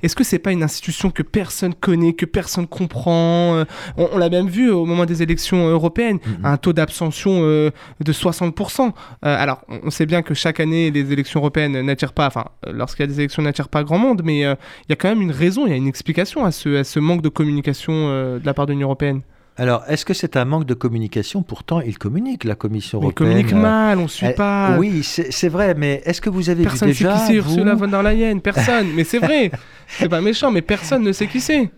Est-ce 0.02 0.16
que 0.16 0.24
c'est 0.24 0.38
pas 0.38 0.52
une 0.52 0.62
institution 0.62 1.10
que 1.10 1.22
personne 1.22 1.74
connaît, 1.74 2.12
que 2.12 2.26
personne 2.26 2.66
comprend 2.66 3.64
On, 3.96 4.18
l'a 4.18 4.28
même 4.28 4.48
vu 4.48 4.70
au 4.70 4.84
moment 4.84 5.04
des 5.04 5.22
élections 5.22 5.68
européennes, 5.68 6.18
mhm. 6.24 6.44
un 6.44 6.56
taux 6.56 6.72
d'abstention 6.72 7.42
de 7.42 7.72
60%. 8.00 8.92
alors, 9.22 9.62
on 9.68 9.90
sait 9.90 10.06
bien 10.06 10.22
que 10.22 10.34
chaque 10.34 10.60
année, 10.60 10.90
les 10.90 11.12
élections 11.12 11.40
européennes 11.40 11.80
n'attirent 11.82 12.12
pas, 12.12 12.26
enfin, 12.26 12.44
lorsqu'il 12.66 13.02
y 13.02 13.08
a 13.08 13.08
des 13.08 13.20
élections, 13.20 13.42
n'attirent 13.42 13.68
pas 13.68 13.84
grand 13.84 13.98
monde, 13.98 14.22
mais 14.24 14.40
il 14.40 14.88
y 14.88 14.92
a 14.92 14.96
quand 14.96 15.08
même 15.08 15.21
une 15.22 15.30
raison, 15.30 15.66
il 15.66 15.70
y 15.70 15.72
a 15.72 15.76
une 15.76 15.86
explication 15.86 16.44
à 16.44 16.52
ce, 16.52 16.76
à 16.76 16.84
ce 16.84 17.00
manque 17.00 17.22
de 17.22 17.28
communication 17.28 17.92
euh, 17.92 18.38
de 18.38 18.46
la 18.46 18.54
part 18.54 18.66
de 18.66 18.72
l'Union 18.72 18.88
européenne. 18.88 19.22
Alors, 19.56 19.82
est-ce 19.86 20.04
que 20.04 20.14
c'est 20.14 20.36
un 20.36 20.44
manque 20.44 20.64
de 20.64 20.74
communication? 20.74 21.42
Pourtant, 21.42 21.80
il 21.80 21.98
communique, 21.98 22.44
la 22.44 22.54
Commission 22.54 22.98
européenne. 22.98 23.38
Il 23.38 23.44
communique 23.44 23.52
mal, 23.52 23.98
on 23.98 24.04
ne 24.04 24.08
suit 24.08 24.32
pas. 24.32 24.76
Oui, 24.78 25.02
c'est 25.02 25.48
vrai, 25.48 25.74
mais 25.74 26.02
est-ce 26.06 26.22
que 26.22 26.30
vous 26.30 26.48
avez 26.48 26.62
personne 26.62 26.88
vu 26.88 26.94
déjà... 26.94 27.10
Personne 27.10 27.34
ne 27.34 27.40
sait 27.40 27.42
qui 27.42 27.42
c'est 27.44 27.50
Ursula 27.50 27.74
von 27.74 27.88
der 27.88 28.02
Leyen, 28.02 28.38
personne. 28.38 28.88
mais 28.94 29.04
c'est 29.04 29.18
vrai, 29.18 29.50
c'est 29.88 30.08
pas 30.08 30.22
méchant, 30.22 30.50
mais 30.50 30.62
personne 30.62 31.02
ne 31.02 31.12
sait 31.12 31.26
qui 31.26 31.40
c'est. 31.40 31.70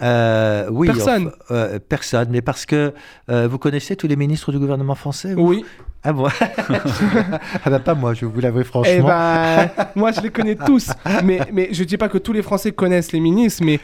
Euh, 0.00 0.68
oui, 0.70 0.86
personne. 0.86 1.30
Euh, 1.50 1.78
personne, 1.86 2.28
mais 2.30 2.40
parce 2.40 2.64
que 2.64 2.94
vous 3.28 3.58
connaissez 3.58 3.94
tous 3.94 4.06
les 4.06 4.16
ministres 4.16 4.50
du 4.50 4.58
gouvernement 4.58 4.94
français 4.94 5.34
Oui. 5.36 5.64
Ah 6.02 6.12
bon 6.12 6.28
Ah 7.64 7.70
bah 7.70 7.80
pas 7.80 7.94
moi, 7.94 8.14
je 8.14 8.24
vous 8.24 8.40
l'avoue 8.40 8.64
franchement. 8.64 8.92
Eh 8.96 9.02
bah, 9.02 9.90
moi 9.94 10.12
je 10.12 10.20
les 10.20 10.30
connais 10.30 10.54
tous. 10.54 10.90
Mais, 11.24 11.40
mais 11.52 11.68
je 11.72 11.84
dis 11.84 11.96
pas 11.96 12.08
que 12.08 12.18
tous 12.18 12.32
les 12.32 12.42
Français 12.42 12.72
connaissent 12.72 13.12
les 13.12 13.20
ministres, 13.20 13.62
mais 13.64 13.80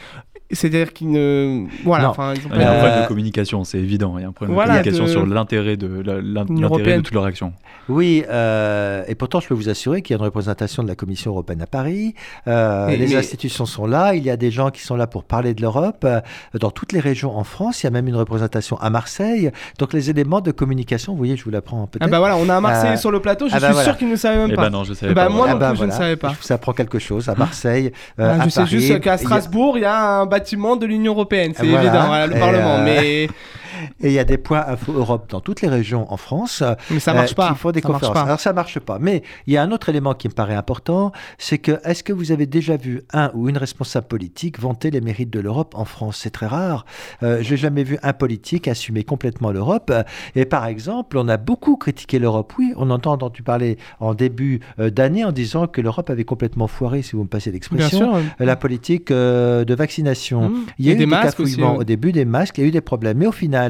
c'est-à-dire 0.54 0.92
qu'ils 0.92 1.10
ne. 1.10 1.66
Voilà. 1.84 2.10
Enfin, 2.10 2.34
il 2.34 2.42
y 2.42 2.62
a 2.62 2.72
un 2.72 2.78
problème 2.78 3.02
de 3.02 3.08
communication, 3.08 3.64
c'est 3.64 3.78
évident. 3.78 4.16
Il 4.18 4.22
y 4.22 4.24
a 4.24 4.28
un 4.28 4.32
problème 4.32 4.56
de 4.56 4.62
communication 4.62 5.06
sur 5.06 5.26
l'intérêt 5.26 5.76
de, 5.76 5.86
l'intérêt 5.86 6.96
de 6.96 7.02
toute 7.02 7.14
leur 7.14 7.24
action. 7.24 7.52
Oui, 7.88 8.24
euh, 8.30 9.04
et 9.06 9.14
pourtant, 9.14 9.40
je 9.40 9.48
peux 9.48 9.54
vous 9.54 9.68
assurer 9.68 10.02
qu'il 10.02 10.14
y 10.14 10.16
a 10.16 10.18
une 10.18 10.24
représentation 10.24 10.82
de 10.82 10.88
la 10.88 10.94
Commission 10.94 11.32
européenne 11.32 11.60
à 11.62 11.66
Paris. 11.66 12.14
Euh, 12.48 12.88
les 12.88 13.14
institutions 13.14 13.66
sont 13.66 13.86
là. 13.86 14.14
Il 14.14 14.24
y 14.24 14.30
a 14.30 14.36
des 14.36 14.50
gens 14.50 14.70
qui 14.70 14.82
sont 14.82 14.96
là 14.96 15.06
pour 15.06 15.24
parler 15.24 15.54
de 15.54 15.60
l'Europe. 15.60 16.04
Euh, 16.04 16.20
dans 16.58 16.70
toutes 16.70 16.92
les 16.92 17.00
régions 17.00 17.36
en 17.36 17.44
France, 17.44 17.82
il 17.82 17.86
y 17.86 17.88
a 17.88 17.90
même 17.90 18.08
une 18.08 18.16
représentation 18.16 18.78
à 18.80 18.90
Marseille. 18.90 19.50
Donc, 19.78 19.92
les 19.92 20.10
éléments 20.10 20.40
de 20.40 20.50
communication, 20.50 21.12
vous 21.12 21.18
voyez, 21.18 21.36
je 21.36 21.44
vous 21.44 21.50
l'apprends 21.50 21.86
peut-être. 21.86 22.06
Ah 22.06 22.08
bah 22.08 22.18
voilà, 22.18 22.36
on 22.36 22.48
a 22.48 22.54
un 22.54 22.60
Marseille 22.60 22.96
sur 22.96 23.10
le 23.10 23.20
plateau. 23.20 23.48
Je 23.48 23.54
ah 23.54 23.60
bah 23.60 23.72
suis 23.74 23.84
sûr 23.84 23.96
qu'ils 23.96 24.08
ne 24.08 24.16
savaient 24.16 24.38
même 24.38 24.50
eh 24.52 24.56
pas. 24.56 24.62
Bah 24.62 24.70
non, 24.70 24.84
je 24.84 24.94
savais 24.94 25.12
bah 25.12 25.26
pas. 25.26 25.32
Moi 25.32 25.52
non 25.52 25.58
plus, 25.58 25.78
je 25.78 25.84
ne 25.84 25.90
savais 25.90 26.16
pas. 26.16 26.32
Ça 26.40 26.54
apprend 26.54 26.72
quelque 26.72 26.98
chose 26.98 27.28
à 27.28 27.34
Marseille. 27.34 27.92
Ah, 28.18 28.44
je 28.44 28.48
sais 28.48 28.66
juste 28.66 29.00
qu'à 29.00 29.18
Strasbourg, 29.18 29.76
il 29.76 29.82
y 29.82 29.84
a 29.84 30.20
un 30.20 30.26
bâtiment 30.26 30.43
de 30.52 30.86
l'Union 30.86 31.12
européenne, 31.12 31.52
c'est 31.56 31.66
évident, 31.66 32.26
le 32.26 32.38
Parlement. 32.38 32.78
Euh, 32.78 32.84
mais 32.84 33.28
Et 34.00 34.08
il 34.08 34.12
y 34.12 34.18
a 34.18 34.24
des 34.24 34.38
points 34.38 34.64
Info 34.66 34.92
Europe 34.92 35.30
dans 35.30 35.40
toutes 35.40 35.62
les 35.62 35.68
régions 35.68 36.10
en 36.12 36.16
France. 36.16 36.62
Mais 36.90 37.00
ça 37.00 37.14
marche 37.14 37.32
euh, 37.32 37.34
pas. 37.34 37.48
Il 37.50 37.56
faut 37.56 37.72
des 37.72 37.80
ça 37.80 37.88
conférences. 37.88 38.14
Marche 38.14 38.24
pas. 38.24 38.26
Alors 38.28 38.40
ça 38.40 38.52
marche 38.52 38.78
pas. 38.78 38.98
Mais 38.98 39.22
il 39.46 39.52
y 39.52 39.56
a 39.56 39.62
un 39.62 39.70
autre 39.70 39.88
élément 39.88 40.14
qui 40.14 40.28
me 40.28 40.32
paraît 40.32 40.54
important, 40.54 41.12
c'est 41.38 41.58
que 41.58 41.80
est-ce 41.84 42.02
que 42.02 42.12
vous 42.12 42.32
avez 42.32 42.46
déjà 42.46 42.76
vu 42.76 43.02
un 43.12 43.30
ou 43.34 43.48
une 43.48 43.58
responsable 43.58 44.06
politique 44.06 44.58
vanter 44.58 44.90
les 44.90 45.00
mérites 45.00 45.30
de 45.30 45.40
l'Europe 45.40 45.74
en 45.76 45.84
France? 45.84 46.18
C'est 46.22 46.30
très 46.30 46.46
rare. 46.46 46.84
Euh, 47.22 47.42
J'ai 47.42 47.56
jamais 47.56 47.84
vu 47.84 47.98
un 48.02 48.12
politique 48.12 48.68
assumer 48.68 49.04
complètement 49.04 49.52
l'Europe. 49.52 49.92
Et 50.34 50.44
par 50.44 50.66
exemple, 50.66 51.18
on 51.18 51.28
a 51.28 51.36
beaucoup 51.36 51.76
critiqué 51.76 52.18
l'Europe. 52.18 52.52
Oui, 52.58 52.72
on 52.76 52.90
entend 52.90 53.12
entendu 53.12 53.42
parler 53.42 53.78
en 54.00 54.14
début 54.14 54.60
euh, 54.78 54.90
d'année 54.90 55.24
en 55.24 55.32
disant 55.32 55.66
que 55.66 55.80
l'Europe 55.80 56.10
avait 56.10 56.24
complètement 56.24 56.66
foiré, 56.66 57.02
si 57.02 57.16
vous 57.16 57.22
me 57.22 57.28
passez 57.28 57.50
l'expression, 57.50 58.22
la 58.38 58.56
politique 58.56 59.10
euh, 59.10 59.64
de 59.64 59.74
vaccination. 59.74 60.48
Mmh. 60.48 60.66
Il 60.78 60.86
y 60.86 60.90
a 60.90 60.92
eu 60.94 60.96
des, 60.96 61.06
masques 61.06 61.40
au 61.40 61.84
début 61.84 62.12
des 62.12 62.24
masques, 62.24 62.58
il 62.58 62.62
y 62.62 62.64
a 62.64 62.68
eu 62.68 62.72
des 62.72 62.80
problèmes. 62.80 63.18
Mais 63.18 63.26
au 63.26 63.32
final, 63.32 63.63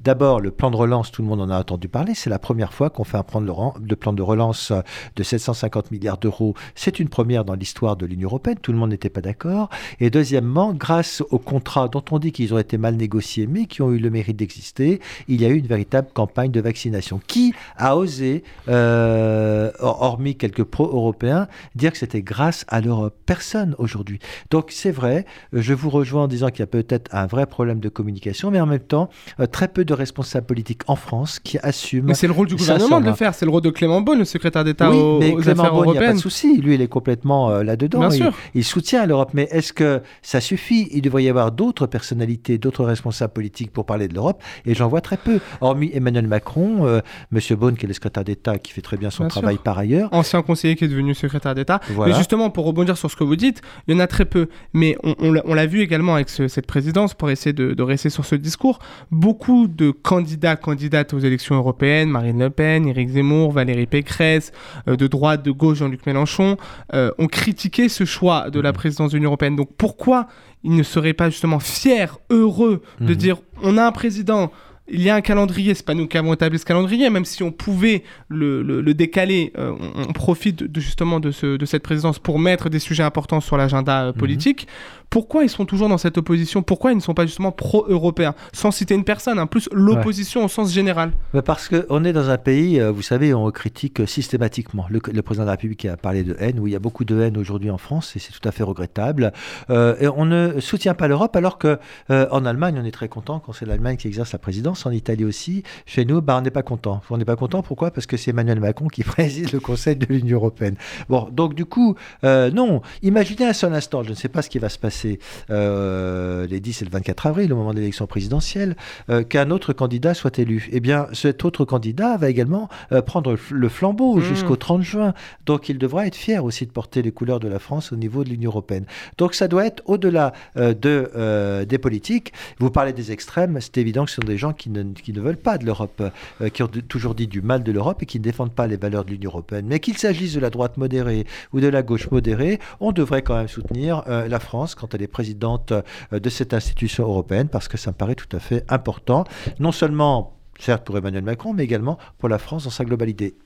d'abord 0.00 0.40
le 0.40 0.50
plan 0.50 0.70
de 0.70 0.76
relance, 0.76 1.10
tout 1.10 1.22
le 1.22 1.28
monde 1.28 1.40
en 1.40 1.50
a 1.50 1.58
entendu 1.58 1.88
parler. 1.88 2.14
C'est 2.14 2.30
la 2.30 2.38
première 2.38 2.72
fois 2.72 2.90
qu'on 2.90 3.04
fait 3.04 3.16
un 3.16 3.22
plan 3.22 3.40
de, 3.40 3.94
plan 3.94 4.12
de 4.12 4.22
relance 4.22 4.72
de 5.16 5.22
750 5.22 5.90
milliards 5.90 6.18
d'euros. 6.18 6.54
C'est 6.74 7.00
une 7.00 7.08
première 7.08 7.44
dans 7.44 7.54
l'histoire 7.54 7.96
de 7.96 8.06
l'Union 8.06 8.28
européenne. 8.28 8.58
Tout 8.60 8.72
le 8.72 8.78
monde 8.78 8.90
n'était 8.90 9.10
pas 9.10 9.20
d'accord. 9.20 9.68
Et 10.00 10.10
deuxièmement, 10.10 10.72
grâce 10.72 11.22
aux 11.30 11.38
contrats 11.38 11.88
dont 11.88 12.04
on 12.10 12.18
dit 12.18 12.32
qu'ils 12.32 12.54
ont 12.54 12.58
été 12.58 12.78
mal 12.78 12.96
négociés, 12.96 13.46
mais 13.46 13.66
qui 13.66 13.82
ont 13.82 13.92
eu 13.92 13.98
le 13.98 14.10
mérite 14.10 14.36
d'exister, 14.36 15.00
il 15.28 15.40
y 15.40 15.44
a 15.44 15.48
eu 15.48 15.56
une 15.56 15.66
véritable 15.66 16.08
campagne 16.12 16.50
de 16.50 16.60
vaccination. 16.60 17.20
Qui 17.26 17.54
a 17.76 17.96
osé, 17.96 18.42
euh, 18.68 19.70
hormis 19.80 20.36
quelques 20.36 20.64
pro-européens, 20.64 21.48
dire 21.74 21.92
que 21.92 21.98
c'était 21.98 22.22
grâce 22.22 22.64
à 22.68 22.80
l'Europe? 22.80 23.14
Personne 23.26 23.74
aujourd'hui. 23.78 24.18
Donc 24.50 24.70
c'est 24.70 24.90
vrai, 24.90 25.26
je 25.52 25.74
vous 25.74 25.90
rejoins 25.90 26.24
en 26.24 26.28
disant 26.28 26.48
qu'il 26.48 26.60
y 26.60 26.62
a 26.62 26.66
peut-être 26.66 27.14
un 27.14 27.26
vrai 27.26 27.46
problème 27.46 27.80
de 27.80 27.88
communication, 27.88 28.50
mais 28.50 28.60
en 28.60 28.66
même 28.66 28.78
temps, 28.80 29.08
euh, 29.37 29.37
très 29.46 29.68
peu 29.68 29.84
de 29.84 29.94
responsables 29.94 30.46
politiques 30.46 30.82
en 30.88 30.96
France 30.96 31.38
qui 31.38 31.58
assument. 31.62 32.06
Mais 32.08 32.14
c'est 32.14 32.26
le 32.26 32.32
rôle 32.32 32.48
du 32.48 32.56
gouvernement 32.56 33.00
de 33.00 33.06
le 33.06 33.12
faire. 33.14 33.34
C'est 33.34 33.44
le 33.44 33.50
rôle 33.50 33.62
de 33.62 33.70
Clément 33.70 34.00
Beaune, 34.00 34.18
le 34.18 34.24
secrétaire 34.24 34.64
d'État 34.64 34.90
oui, 34.90 34.96
aux, 34.96 35.18
mais 35.20 35.32
aux 35.32 35.36
Clément 35.38 35.62
affaires 35.62 35.72
Beaune, 35.74 35.84
il 35.86 35.90
n'y 35.92 35.96
a 35.96 36.00
pas 36.00 36.06
européennes. 36.06 36.16
de 36.16 36.20
souci. 36.20 36.60
Lui, 36.60 36.74
il 36.74 36.80
est 36.82 36.88
complètement 36.88 37.50
euh, 37.50 37.62
là-dedans. 37.62 38.08
Il, 38.54 38.64
soutient 38.64 39.06
l'Europe. 39.06 39.30
Mais 39.34 39.48
est-ce 39.50 39.72
que 39.72 40.00
ça 40.22 40.40
suffit? 40.40 40.88
Il 40.92 41.02
devrait 41.02 41.24
y 41.24 41.28
avoir 41.28 41.52
d'autres 41.52 41.86
personnalités, 41.86 42.58
d'autres 42.58 42.84
responsables 42.84 43.32
politiques 43.32 43.70
pour 43.72 43.86
parler 43.86 44.08
de 44.08 44.14
l'Europe. 44.14 44.42
Et 44.66 44.74
j'en 44.74 44.88
vois 44.88 45.00
très 45.00 45.16
peu. 45.16 45.38
Hormis 45.60 45.90
Emmanuel 45.94 46.26
Macron, 46.26 46.86
euh, 46.86 47.00
Monsieur 47.30 47.56
Beaune, 47.56 47.76
qui 47.76 47.84
est 47.84 47.88
le 47.88 47.94
secrétaire 47.94 48.24
d'État, 48.24 48.58
qui 48.58 48.72
fait 48.72 48.80
très 48.82 48.96
bien 48.96 49.10
son 49.10 49.24
Bien 49.24 49.28
travail 49.28 49.54
sûr. 49.56 49.62
par 49.62 49.78
ailleurs. 49.78 50.08
Ancien 50.12 50.42
conseiller 50.42 50.74
qui 50.76 50.84
est 50.84 50.88
devenu 50.88 51.14
secrétaire 51.14 51.54
d'État. 51.54 51.80
Voilà. 51.90 52.12
Mais 52.12 52.18
justement, 52.18 52.50
pour 52.50 52.64
rebondir 52.64 52.96
sur 52.96 53.10
ce 53.10 53.16
que 53.16 53.24
vous 53.24 53.36
dites, 53.36 53.62
il 53.86 53.94
y 53.94 53.96
en 53.96 54.00
a 54.00 54.06
très 54.06 54.24
peu. 54.24 54.48
Mais 54.72 54.96
on, 55.02 55.30
l'a- 55.32 55.42
on 55.44 55.54
l'a 55.54 55.66
vu 55.66 55.80
également 55.80 56.14
avec 56.14 56.28
ce- 56.28 56.48
cette 56.48 56.66
présidence, 56.66 57.14
pour 57.14 57.30
essayer 57.30 57.52
de, 57.52 57.74
de 57.74 57.82
rester 57.82 58.10
sur 58.10 58.24
ce 58.24 58.34
discours, 58.34 58.78
beaucoup 59.10 59.27
de 59.32 59.90
candidats, 59.90 60.56
candidates 60.56 61.12
aux 61.12 61.18
élections 61.18 61.54
européennes, 61.54 62.10
Marine 62.10 62.38
Le 62.38 62.50
Pen, 62.50 62.86
Éric 62.86 63.10
Zemmour, 63.10 63.52
Valérie 63.52 63.86
Pécresse, 63.86 64.52
euh, 64.88 64.96
de 64.96 65.06
droite, 65.06 65.42
de 65.44 65.50
gauche, 65.50 65.78
Jean-Luc 65.78 66.06
Mélenchon, 66.06 66.56
euh, 66.94 67.10
ont 67.18 67.26
critiqué 67.26 67.88
ce 67.88 68.04
choix 68.04 68.50
de 68.50 68.60
la 68.60 68.72
présidence 68.72 69.10
de 69.10 69.16
l'Union 69.16 69.28
européenne. 69.30 69.56
Donc 69.56 69.70
pourquoi 69.76 70.28
ils 70.64 70.74
ne 70.74 70.82
seraient 70.82 71.12
pas 71.12 71.30
justement 71.30 71.60
fiers, 71.60 72.06
heureux 72.30 72.82
de 73.00 73.12
Mhm. 73.12 73.14
dire 73.14 73.36
on 73.62 73.76
a 73.76 73.86
un 73.86 73.92
président 73.92 74.50
il 74.90 75.02
y 75.02 75.10
a 75.10 75.14
un 75.14 75.20
calendrier, 75.20 75.74
c'est 75.74 75.84
pas 75.84 75.94
nous 75.94 76.06
qui 76.06 76.16
avons 76.18 76.32
établi 76.34 76.58
ce 76.58 76.64
calendrier, 76.64 77.10
même 77.10 77.24
si 77.24 77.42
on 77.42 77.50
pouvait 77.52 78.02
le, 78.28 78.62
le- 78.62 78.80
le 78.80 78.94
décaler, 78.94 79.52
euh, 79.58 79.72
on, 79.96 80.08
on 80.08 80.12
profite 80.12 80.62
de, 80.62 80.80
justement 80.80 81.20
de, 81.20 81.30
ce- 81.30 81.56
de 81.56 81.66
cette 81.66 81.82
présidence 81.82 82.18
pour 82.18 82.38
mettre 82.38 82.68
des 82.68 82.78
sujets 82.78 83.02
importants 83.02 83.40
sur 83.40 83.56
l'agenda 83.56 84.04
euh, 84.06 84.12
politique. 84.12 84.66
Pourquoi 85.10 85.42
ils 85.42 85.48
sont 85.48 85.64
toujours 85.64 85.88
dans 85.88 85.96
cette 85.96 86.18
opposition? 86.18 86.62
Pourquoi 86.62 86.92
ils 86.92 86.96
ne 86.96 87.00
sont 87.00 87.14
pas 87.14 87.24
justement 87.24 87.50
pro-européens? 87.50 88.34
Sans 88.52 88.70
citer 88.70 88.94
une 88.94 89.04
personne, 89.04 89.38
hein, 89.38 89.46
plus 89.46 89.68
l'opposition 89.72 90.44
au 90.44 90.48
sens 90.48 90.70
général. 90.70 91.12
Parce 91.46 91.68
qu'on 91.70 92.04
est 92.04 92.12
dans 92.12 92.28
un 92.28 92.36
pays, 92.36 92.78
euh, 92.78 92.90
vous 92.90 93.00
savez, 93.00 93.32
on 93.32 93.50
critique 93.50 94.06
systématiquement. 94.06 94.84
Le, 94.90 95.00
le 95.10 95.22
président 95.22 95.44
de 95.44 95.46
la 95.46 95.52
République 95.52 95.86
a 95.86 95.96
parlé 95.96 96.24
de 96.24 96.36
haine. 96.38 96.58
Oui, 96.60 96.70
il 96.70 96.72
y 96.74 96.76
a 96.76 96.78
beaucoup 96.78 97.06
de 97.06 97.18
haine 97.20 97.38
aujourd'hui 97.38 97.70
en 97.70 97.78
France 97.78 98.16
et 98.16 98.18
c'est 98.18 98.32
tout 98.32 98.46
à 98.46 98.52
fait 98.52 98.62
regrettable. 98.62 99.32
Euh, 99.70 99.96
et 99.98 100.08
on 100.08 100.26
ne 100.26 100.60
soutient 100.60 100.92
pas 100.94 101.08
l'Europe 101.08 101.34
alors 101.36 101.56
que 101.56 101.78
euh, 102.10 102.26
en 102.30 102.44
Allemagne, 102.44 102.78
on 102.78 102.84
est 102.84 102.90
très 102.90 103.08
content 103.08 103.40
quand 103.40 103.54
c'est 103.54 103.64
l'Allemagne 103.64 103.96
qui 103.96 104.08
exerce 104.08 104.32
la 104.32 104.38
présidence. 104.38 104.77
En 104.86 104.90
Italie 104.90 105.24
aussi. 105.24 105.62
Chez 105.86 106.04
nous, 106.04 106.20
bah, 106.20 106.36
on 106.38 106.42
n'est 106.42 106.50
pas 106.50 106.62
content. 106.62 107.00
On 107.10 107.18
n'est 107.18 107.24
pas 107.24 107.36
content. 107.36 107.62
Pourquoi? 107.62 107.90
Parce 107.90 108.06
que 108.06 108.16
c'est 108.16 108.30
Emmanuel 108.30 108.60
Macron 108.60 108.88
qui 108.88 109.02
préside 109.04 109.52
le 109.52 109.60
Conseil 109.60 109.96
de 109.96 110.06
l'Union 110.06 110.36
européenne. 110.36 110.76
Bon, 111.08 111.28
donc 111.30 111.54
du 111.54 111.64
coup, 111.64 111.96
euh, 112.24 112.50
non. 112.50 112.82
Imaginez 113.02 113.46
un 113.46 113.52
seul 113.52 113.74
instant. 113.74 114.02
Je 114.02 114.10
ne 114.10 114.14
sais 114.14 114.28
pas 114.28 114.42
ce 114.42 114.50
qui 114.50 114.58
va 114.58 114.68
se 114.68 114.78
passer 114.78 115.18
euh, 115.50 116.46
les 116.46 116.60
10 116.60 116.82
et 116.82 116.84
le 116.84 116.90
24 116.90 117.26
avril, 117.26 117.52
au 117.52 117.56
moment 117.56 117.72
de 117.72 117.78
l'élection 117.78 118.06
présidentielle, 118.06 118.76
euh, 119.10 119.22
qu'un 119.22 119.50
autre 119.50 119.72
candidat 119.72 120.14
soit 120.14 120.38
élu. 120.38 120.68
Eh 120.72 120.80
bien, 120.80 121.06
cet 121.12 121.44
autre 121.44 121.64
candidat 121.64 122.16
va 122.16 122.28
également 122.28 122.68
prendre 123.06 123.36
le 123.50 123.68
flambeau 123.68 123.98
Mmh. 124.16 124.22
jusqu'au 124.22 124.56
30 124.56 124.82
juin. 124.82 125.14
Donc, 125.46 125.68
il 125.68 125.78
devra 125.78 126.06
être 126.06 126.14
fier 126.14 126.44
aussi 126.44 126.66
de 126.66 126.70
porter 126.70 127.02
les 127.02 127.12
couleurs 127.12 127.40
de 127.40 127.48
la 127.48 127.58
France 127.58 127.92
au 127.92 127.96
niveau 127.96 128.24
de 128.24 128.30
l'Union 128.30 128.50
européenne. 128.50 128.84
Donc, 129.16 129.34
ça 129.34 129.48
doit 129.48 129.66
être 129.66 129.82
au-delà 129.86 130.32
de, 130.56 131.64
des 131.64 131.78
politiques. 131.78 132.32
Vous 132.58 132.70
parlez 132.70 132.92
des 132.92 133.12
extrêmes, 133.12 133.58
c'est 133.60 133.78
évident 133.78 134.04
que 134.04 134.10
ce 134.10 134.16
sont 134.16 134.26
des 134.26 134.38
gens 134.38 134.52
qui 134.52 134.67
ne, 134.68 134.82
qui 134.92 135.12
ne 135.12 135.20
veulent 135.20 135.36
pas 135.36 135.58
de 135.58 135.64
l'Europe, 135.66 136.02
euh, 136.40 136.48
qui 136.48 136.62
ont 136.62 136.68
de- 136.68 136.80
toujours 136.80 137.14
dit 137.14 137.26
du 137.26 137.42
mal 137.42 137.62
de 137.62 137.72
l'Europe 137.72 138.02
et 138.02 138.06
qui 138.06 138.18
ne 138.18 138.24
défendent 138.24 138.52
pas 138.52 138.66
les 138.66 138.76
valeurs 138.76 139.04
de 139.04 139.10
l'Union 139.10 139.30
européenne. 139.30 139.66
Mais 139.66 139.80
qu'il 139.80 139.96
s'agisse 139.98 140.34
de 140.34 140.40
la 140.40 140.50
droite 140.50 140.76
modérée 140.76 141.26
ou 141.52 141.60
de 141.60 141.68
la 141.68 141.82
gauche 141.82 142.10
modérée, 142.10 142.58
on 142.80 142.92
devrait 142.92 143.22
quand 143.22 143.36
même 143.36 143.48
soutenir 143.48 144.02
euh, 144.08 144.28
la 144.28 144.40
France 144.40 144.74
quand 144.74 144.94
elle 144.94 145.02
est 145.02 145.06
présidente 145.08 145.72
euh, 145.72 146.20
de 146.20 146.30
cette 146.30 146.54
institution 146.54 147.04
européenne 147.04 147.48
parce 147.48 147.68
que 147.68 147.76
ça 147.76 147.90
me 147.90 147.96
paraît 147.96 148.14
tout 148.14 148.36
à 148.36 148.40
fait 148.40 148.64
important, 148.68 149.24
non 149.58 149.72
seulement 149.72 150.34
certes 150.58 150.84
pour 150.84 150.96
Emmanuel 150.98 151.22
Macron, 151.24 151.52
mais 151.54 151.64
également 151.64 151.98
pour 152.18 152.28
la 152.28 152.38
France 152.38 152.64
dans 152.64 152.70
sa 152.70 152.84
globalité. 152.84 153.36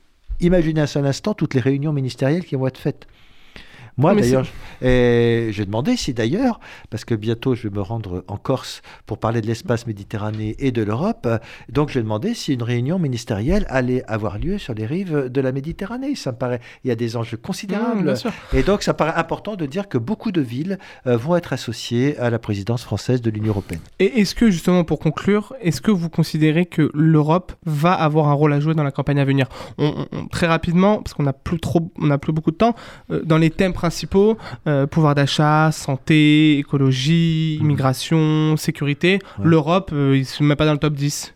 Imaginez 0.40 0.80
un 0.80 0.86
seul 0.86 1.06
instant 1.06 1.34
toutes 1.34 1.54
les 1.54 1.60
réunions 1.60 1.92
ministérielles 1.92 2.44
qui 2.44 2.56
vont 2.56 2.66
être 2.66 2.78
faites. 2.78 3.06
Moi, 3.98 4.14
d'ailleurs, 4.22 4.46
et 4.82 5.48
j'ai 5.52 5.64
demandé 5.64 5.96
si 5.96 6.12
d'ailleurs, 6.14 6.60
parce 6.90 7.04
que 7.04 7.14
bientôt 7.14 7.54
je 7.54 7.68
vais 7.68 7.74
me 7.74 7.80
rendre 7.82 8.24
en 8.28 8.36
Corse 8.36 8.82
pour 9.06 9.18
parler 9.18 9.40
de 9.40 9.46
l'espace 9.46 9.86
méditerranéen 9.86 10.52
et 10.58 10.72
de 10.72 10.82
l'Europe, 10.82 11.28
donc 11.70 11.88
j'ai 11.90 12.02
demandé 12.02 12.34
si 12.34 12.54
une 12.54 12.62
réunion 12.62 12.98
ministérielle 12.98 13.64
allait 13.68 14.02
avoir 14.08 14.38
lieu 14.38 14.58
sur 14.58 14.74
les 14.74 14.86
rives 14.86 15.28
de 15.28 15.40
la 15.40 15.52
Méditerranée. 15.52 16.14
Ça 16.14 16.32
me 16.32 16.36
paraît, 16.36 16.60
il 16.84 16.88
y 16.88 16.90
a 16.90 16.94
des 16.96 17.16
enjeux 17.16 17.36
considérables. 17.36 18.12
Mmh. 18.12 18.56
Et 18.56 18.62
donc, 18.62 18.82
ça 18.82 18.94
paraît 18.94 19.14
important 19.18 19.56
de 19.56 19.66
dire 19.66 19.88
que 19.88 19.98
beaucoup 19.98 20.32
de 20.32 20.40
villes 20.40 20.78
euh, 21.06 21.16
vont 21.16 21.36
être 21.36 21.52
associées 21.52 22.18
à 22.18 22.30
la 22.30 22.38
présidence 22.38 22.82
française 22.82 23.20
de 23.22 23.30
l'Union 23.30 23.50
européenne. 23.50 23.80
Et 23.98 24.20
est-ce 24.20 24.34
que, 24.34 24.50
justement, 24.50 24.84
pour 24.84 24.98
conclure, 24.98 25.54
est-ce 25.60 25.80
que 25.80 25.90
vous 25.90 26.08
considérez 26.08 26.66
que 26.66 26.90
l'Europe 26.94 27.52
va 27.66 27.92
avoir 27.92 28.28
un 28.28 28.32
rôle 28.34 28.52
à 28.52 28.60
jouer 28.60 28.74
dans 28.74 28.82
la 28.84 28.90
campagne 28.92 29.18
à 29.20 29.24
venir? 29.24 29.46
On- 29.78 30.06
on- 30.12 30.26
Très 30.26 30.46
rapidement, 30.46 30.98
parce 31.02 31.14
qu'on 31.14 31.22
n'a 31.24 31.32
plus, 31.32 31.60
trop, 31.60 31.92
on 31.98 32.06
n'a 32.06 32.18
plus 32.18 32.32
beaucoup 32.32 32.50
de 32.50 32.56
temps, 32.56 32.74
euh, 33.10 33.22
dans 33.24 33.38
les 33.38 33.50
thèmes 33.50 33.72
principaux, 33.74 34.36
euh, 34.66 34.71
pouvoir 34.90 35.14
d'achat, 35.14 35.70
santé, 35.72 36.58
écologie, 36.58 37.58
immigration, 37.60 38.56
sécurité, 38.56 39.18
Ouais. 39.38 39.44
l'Europe, 39.44 39.90
euh, 39.92 40.16
il 40.16 40.20
ne 40.20 40.24
se 40.24 40.42
met 40.42 40.56
pas 40.56 40.66
dans 40.66 40.72
le 40.72 40.78
top 40.78 40.94
10. 40.94 41.34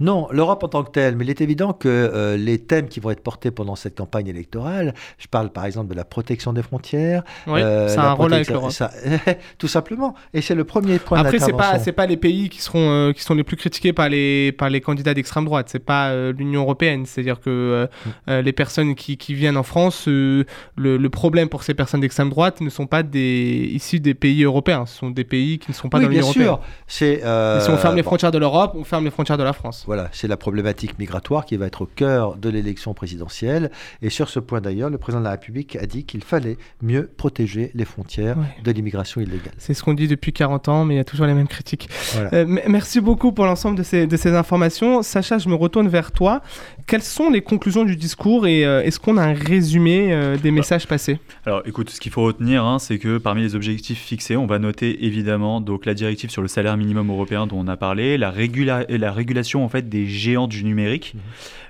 Non, 0.00 0.26
l'Europe 0.30 0.64
en 0.64 0.68
tant 0.68 0.82
que 0.82 0.90
telle, 0.90 1.14
mais 1.16 1.24
il 1.24 1.30
est 1.30 1.40
évident 1.40 1.72
que 1.72 1.88
euh, 1.88 2.36
les 2.36 2.58
thèmes 2.58 2.88
qui 2.88 3.00
vont 3.00 3.10
être 3.10 3.22
portés 3.22 3.50
pendant 3.50 3.76
cette 3.76 3.96
campagne 3.98 4.26
électorale, 4.28 4.94
je 5.18 5.26
parle 5.28 5.50
par 5.50 5.64
exemple 5.66 5.88
de 5.90 5.94
la 5.94 6.04
protection 6.04 6.52
des 6.52 6.62
frontières. 6.62 7.22
Oui, 7.46 7.60
euh, 7.60 7.88
ça 7.88 8.02
a 8.02 8.08
un 8.08 8.12
rôle 8.12 8.32
avec 8.34 8.48
l'Europe. 8.48 8.70
ça- 8.72 8.90
Tout 9.58 9.68
simplement. 9.68 10.14
Et 10.34 10.40
c'est 10.40 10.54
le 10.54 10.64
premier 10.64 10.98
point 10.98 11.18
Après, 11.18 11.32
c'est 11.38 11.46
pas 11.52 11.52
d'intervention. 11.52 11.84
c'est 11.84 11.92
pas 11.92 12.06
les 12.06 12.16
pays 12.16 12.48
qui 12.48 12.60
seront 12.62 12.90
euh, 12.90 13.12
qui 13.12 13.22
sont 13.22 13.34
les 13.34 13.44
plus 13.44 13.56
critiqués 13.56 13.92
par 13.92 14.08
les 14.08 14.52
par 14.52 14.70
les 14.70 14.80
candidats 14.80 15.14
d'extrême 15.14 15.44
droite. 15.44 15.68
C'est 15.70 15.78
pas 15.84 16.08
euh, 16.10 16.32
l'Union 16.36 16.62
européenne. 16.62 17.04
C'est-à-dire 17.06 17.38
que 17.40 17.88
Mm. 18.26 18.32
les 18.40 18.52
personnes 18.52 18.94
qui, 18.94 19.16
qui 19.16 19.34
viennent 19.34 19.56
en 19.56 19.62
France, 19.62 20.06
le, 20.06 20.44
le 20.76 21.10
problème 21.10 21.48
pour 21.48 21.62
ces 21.62 21.74
personnes 21.74 22.00
d'extrême 22.00 22.30
droite 22.30 22.60
ne 22.60 22.70
sont 22.70 22.86
pas 22.86 23.02
des 23.02 23.68
issus 23.72 24.00
des 24.00 24.14
pays 24.14 24.44
européens. 24.44 24.86
Ce 24.86 24.96
sont 24.98 25.10
des 25.10 25.24
pays 25.24 25.58
qui 25.58 25.70
ne 25.70 25.74
sont 25.74 25.88
pas 25.88 25.98
Oui, 25.98 26.04
dans 26.04 26.10
l'Union 26.10 26.30
bien 26.32 26.46
européenne. 26.46 26.58
sûr. 26.86 27.60
Si 27.60 27.70
on 27.70 27.76
ferme 27.76 27.96
les 27.96 28.02
frontières 28.02 28.30
de 28.32 28.38
l'Europe, 28.38 28.72
on 28.76 28.84
ferme 28.84 29.04
les 29.04 29.10
frontières 29.10 29.38
de 29.38 29.42
la 29.42 29.52
France. 29.52 29.84
Voilà, 29.90 30.08
c'est 30.12 30.28
la 30.28 30.36
problématique 30.36 31.00
migratoire 31.00 31.44
qui 31.44 31.56
va 31.56 31.66
être 31.66 31.82
au 31.82 31.86
cœur 31.86 32.36
de 32.36 32.48
l'élection 32.48 32.94
présidentielle. 32.94 33.72
Et 34.02 34.08
sur 34.08 34.28
ce 34.28 34.38
point 34.38 34.60
d'ailleurs, 34.60 34.88
le 34.88 34.98
président 34.98 35.18
de 35.18 35.24
la 35.24 35.32
République 35.32 35.74
a 35.74 35.84
dit 35.84 36.04
qu'il 36.04 36.22
fallait 36.22 36.58
mieux 36.80 37.10
protéger 37.16 37.72
les 37.74 37.84
frontières 37.84 38.38
Ouais. 38.38 38.44
de 38.62 38.70
l'immigration 38.70 39.20
illégale. 39.20 39.52
C'est 39.58 39.74
ce 39.74 39.82
qu'on 39.82 39.94
dit 39.94 40.06
depuis 40.06 40.32
40 40.32 40.68
ans, 40.68 40.84
mais 40.84 40.94
il 40.94 40.96
y 40.98 41.00
a 41.00 41.04
toujours 41.04 41.26
les 41.26 41.34
mêmes 41.34 41.48
critiques. 41.48 41.88
Voilà. 42.14 42.32
Euh, 42.34 42.46
merci 42.68 43.00
beaucoup 43.00 43.32
pour 43.32 43.46
l'ensemble 43.46 43.76
de 43.78 43.82
ces, 43.82 44.06
de 44.06 44.16
ces 44.16 44.30
informations. 44.36 45.02
Sacha, 45.02 45.38
je 45.38 45.48
me 45.48 45.54
retourne 45.56 45.88
vers 45.88 46.12
toi. 46.12 46.40
Quelles 46.86 47.02
sont 47.02 47.28
les 47.28 47.40
conclusions 47.40 47.84
du 47.84 47.96
discours 47.96 48.46
et 48.46 48.64
euh, 48.64 48.82
est-ce 48.84 49.00
qu'on 49.00 49.16
a 49.16 49.22
un 49.24 49.32
résumé 49.34 50.12
euh, 50.12 50.36
des 50.36 50.52
messages 50.52 50.86
passés? 50.86 51.18
Alors 51.46 51.62
écoute, 51.66 51.90
ce 51.90 51.98
qu'il 52.00 52.12
faut 52.12 52.22
retenir, 52.22 52.64
hein, 52.64 52.78
c'est 52.78 52.98
que 52.98 53.18
parmi 53.18 53.42
les 53.42 53.56
objectifs 53.56 53.98
fixés, 54.00 54.36
on 54.36 54.46
va 54.46 54.60
noter 54.60 55.04
évidemment 55.04 55.60
donc 55.60 55.84
la 55.84 55.94
directive 55.94 56.30
sur 56.30 56.42
le 56.42 56.48
salaire 56.48 56.76
minimum 56.76 57.10
européen 57.10 57.48
dont 57.48 57.58
on 57.58 57.66
a 57.66 57.76
parlé, 57.76 58.16
la, 58.18 58.30
régula- 58.30 58.84
et 58.88 58.96
la 58.98 59.10
régulation 59.10 59.64
en 59.64 59.68
fait 59.68 59.79
des 59.88 60.06
géants 60.06 60.46
du 60.46 60.64
numérique, 60.64 61.14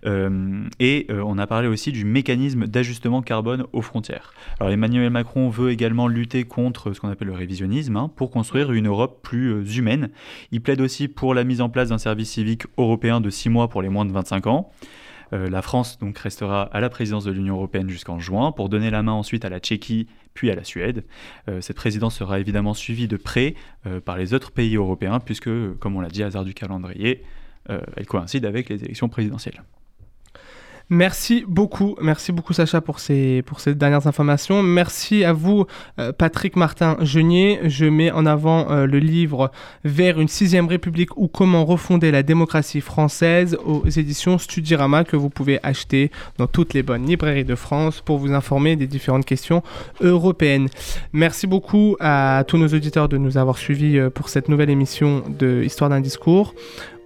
euh, 0.07 0.63
et 0.79 1.07
euh, 1.11 1.23
on 1.25 1.39
a 1.39 1.47
parlé 1.47 1.69
aussi 1.69 1.93
du 1.93 2.05
mécanisme 2.05 2.67
d'ajustement 2.67 3.23
carbone 3.23 3.67
aux 3.73 3.83
frontières. 3.83 4.33
Alors 4.59 4.73
Emmanuel 4.73 5.11
Macron 5.11 5.49
veut 5.49 5.71
également 5.71 6.09
lutter 6.09 6.45
contre 6.45 6.93
ce 6.93 7.01
qu'on 7.01 7.09
appelle 7.09 7.29
le 7.29 7.35
révisionnisme 7.35 7.97
hein, 7.97 8.11
pour 8.15 8.31
construire 8.31 8.73
une 8.73 8.89
Europe 8.89 9.21
plus 9.23 9.53
euh, 9.53 9.65
humaine. 9.65 10.11
Il 10.53 10.61
plaide 10.61 10.81
aussi 10.81 11.09
pour 11.09 11.35
la 11.35 11.45
mise 11.45 11.61
en 11.61 11.69
place 11.69 11.91
d'un 11.91 11.99
service 11.99 12.31
civique 12.31 12.65
européen 12.79 13.21
de 13.21 13.31
6 13.31 13.49
mois 13.51 13.69
pour 13.69 13.83
les 13.83 13.89
moins 13.89 14.05
de 14.05 14.13
25 14.13 14.47
ans. 14.47 14.71
Euh, 15.33 15.49
la 15.49 15.63
France 15.63 15.99
donc 15.99 16.19
restera 16.19 16.63
à 16.63 16.81
la 16.81 16.89
présidence 16.89 17.25
de 17.25 17.31
l'Union 17.31 17.55
européenne 17.57 17.89
jusqu'en 17.89 18.19
juin 18.19 18.53
pour 18.53 18.69
donner 18.69 18.91
la 18.91 19.03
main 19.03 19.13
ensuite 19.13 19.45
à 19.45 19.49
la 19.49 19.61
Tchéquie 19.61 20.09
puis 20.35 20.51
à 20.51 20.55
la 20.55 20.65
Suède. 20.65 21.05
Euh, 21.49 21.61
cette 21.61 21.77
présidence 21.77 22.17
sera 22.17 22.41
évidemment 22.41 22.75
suivie 22.75 23.09
de 23.09 23.17
près 23.17 23.55
euh, 23.87 24.01
par 24.01 24.17
les 24.17 24.35
autres 24.35 24.51
pays 24.51 24.77
européens 24.77 25.21
puisque, 25.21 25.51
comme 25.79 25.97
on 25.97 26.01
l'a 26.01 26.09
dit, 26.09 26.23
hasard 26.23 26.45
du 26.45 26.55
calendrier, 26.55 27.23
euh, 27.69 27.81
elle 27.97 28.07
coïncide 28.07 28.47
avec 28.47 28.69
les 28.69 28.83
élections 28.85 29.09
présidentielles. 29.09 29.63
Merci 30.93 31.45
beaucoup, 31.47 31.95
merci 32.03 32.33
beaucoup 32.33 32.53
Sacha 32.53 32.81
pour 32.81 32.99
ces, 32.99 33.43
pour 33.47 33.61
ces 33.61 33.77
dernières 33.77 34.09
informations. 34.09 34.61
Merci 34.61 35.23
à 35.23 35.33
vous 35.33 35.67
euh, 36.01 36.11
Patrick 36.11 36.57
Martin 36.57 36.97
Genier. 37.01 37.61
Je 37.63 37.87
mets 37.87 38.11
en 38.11 38.27
avant 38.27 38.69
euh, 38.73 38.87
le 38.87 38.99
livre 38.99 39.53
Vers 39.85 40.21
une 40.21 40.27
sixième 40.27 40.67
république 40.67 41.17
ou 41.17 41.29
comment 41.29 41.65
refonder 41.65 42.11
la 42.11 42.25
démocratie 42.25 42.81
française 42.81 43.57
aux 43.65 43.89
éditions 43.89 44.37
Studirama 44.37 45.05
que 45.05 45.15
vous 45.15 45.31
pouvez 45.31 45.61
acheter 45.63 46.11
dans 46.39 46.49
toutes 46.49 46.75
les 46.75 46.83
bonnes 46.83 47.07
librairies 47.07 47.45
de 47.45 47.55
France 47.55 48.01
pour 48.01 48.19
vous 48.19 48.33
informer 48.33 48.75
des 48.75 48.89
différentes 48.89 49.25
questions 49.25 49.63
européennes. 50.01 50.67
Merci 51.13 51.47
beaucoup 51.47 51.97
à 52.01 52.43
tous 52.49 52.59
nos 52.59 52.67
auditeurs 52.67 53.09
de 53.09 53.17
nous 53.17 53.39
avoir 53.39 53.59
suivis 53.59 54.11
pour 54.13 54.29
cette 54.29 54.49
nouvelle 54.49 54.71
émission 54.71 55.23
de 55.29 55.63
Histoire 55.63 55.91
d'un 55.91 56.01
discours. 56.01 56.53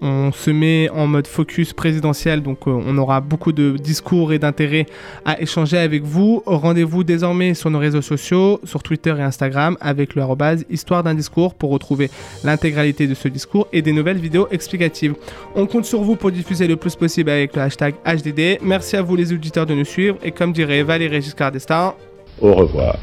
On 0.01 0.33
se 0.33 0.51
met 0.51 0.89
en 0.91 1.07
mode 1.07 1.27
focus 1.27 1.73
présidentiel, 1.73 2.43
donc 2.43 2.67
euh, 2.67 2.71
on 2.71 2.99
aura 2.99 3.21
beaucoup 3.21 3.53
de 3.53 3.77
discours 3.77 4.33
et 4.33 4.39
d'intérêt 4.39 4.87
à 5.25 5.41
échanger 5.41 5.79
avec 5.79 6.03
vous. 6.03 6.43
Rendez-vous 6.47 7.05
désormais 7.05 7.55
sur 7.55 7.71
nos 7.71 7.79
réseaux 7.79 8.03
sociaux, 8.03 8.61
sur 8.65 8.83
Twitter 8.83 9.15
et 9.17 9.23
Instagram, 9.23 9.77
avec 9.81 10.15
le 10.15 10.25
Histoire 10.71 11.03
d'un 11.03 11.15
discours 11.15 11.55
pour 11.55 11.71
retrouver 11.71 12.11
l'intégralité 12.43 13.07
de 13.07 13.15
ce 13.15 13.29
discours 13.29 13.69
et 13.73 13.83
des 13.83 13.93
nouvelles 13.93 14.19
vidéos 14.19 14.49
explicatives. 14.51 15.15
On 15.55 15.67
compte 15.67 15.85
sur 15.85 16.03
vous 16.03 16.17
pour 16.17 16.33
diffuser 16.33 16.67
le 16.67 16.77
plus 16.77 16.97
possible 16.97 17.31
avec 17.31 17.55
le 17.55 17.63
hashtag 17.63 17.95
HDD. 18.05 18.59
Merci 18.63 18.97
à 18.97 19.03
vous 19.03 19.17
les 19.17 19.33
auditeurs 19.33 19.67
de 19.67 19.75
nous 19.75 19.85
suivre 19.85 20.17
et 20.23 20.33
comme 20.33 20.53
dirait 20.53 20.83
Valérie 20.83 21.23
Giscard 21.23 21.53
d'Estaing, 21.53 21.95
au 22.41 22.55
revoir. 22.55 22.97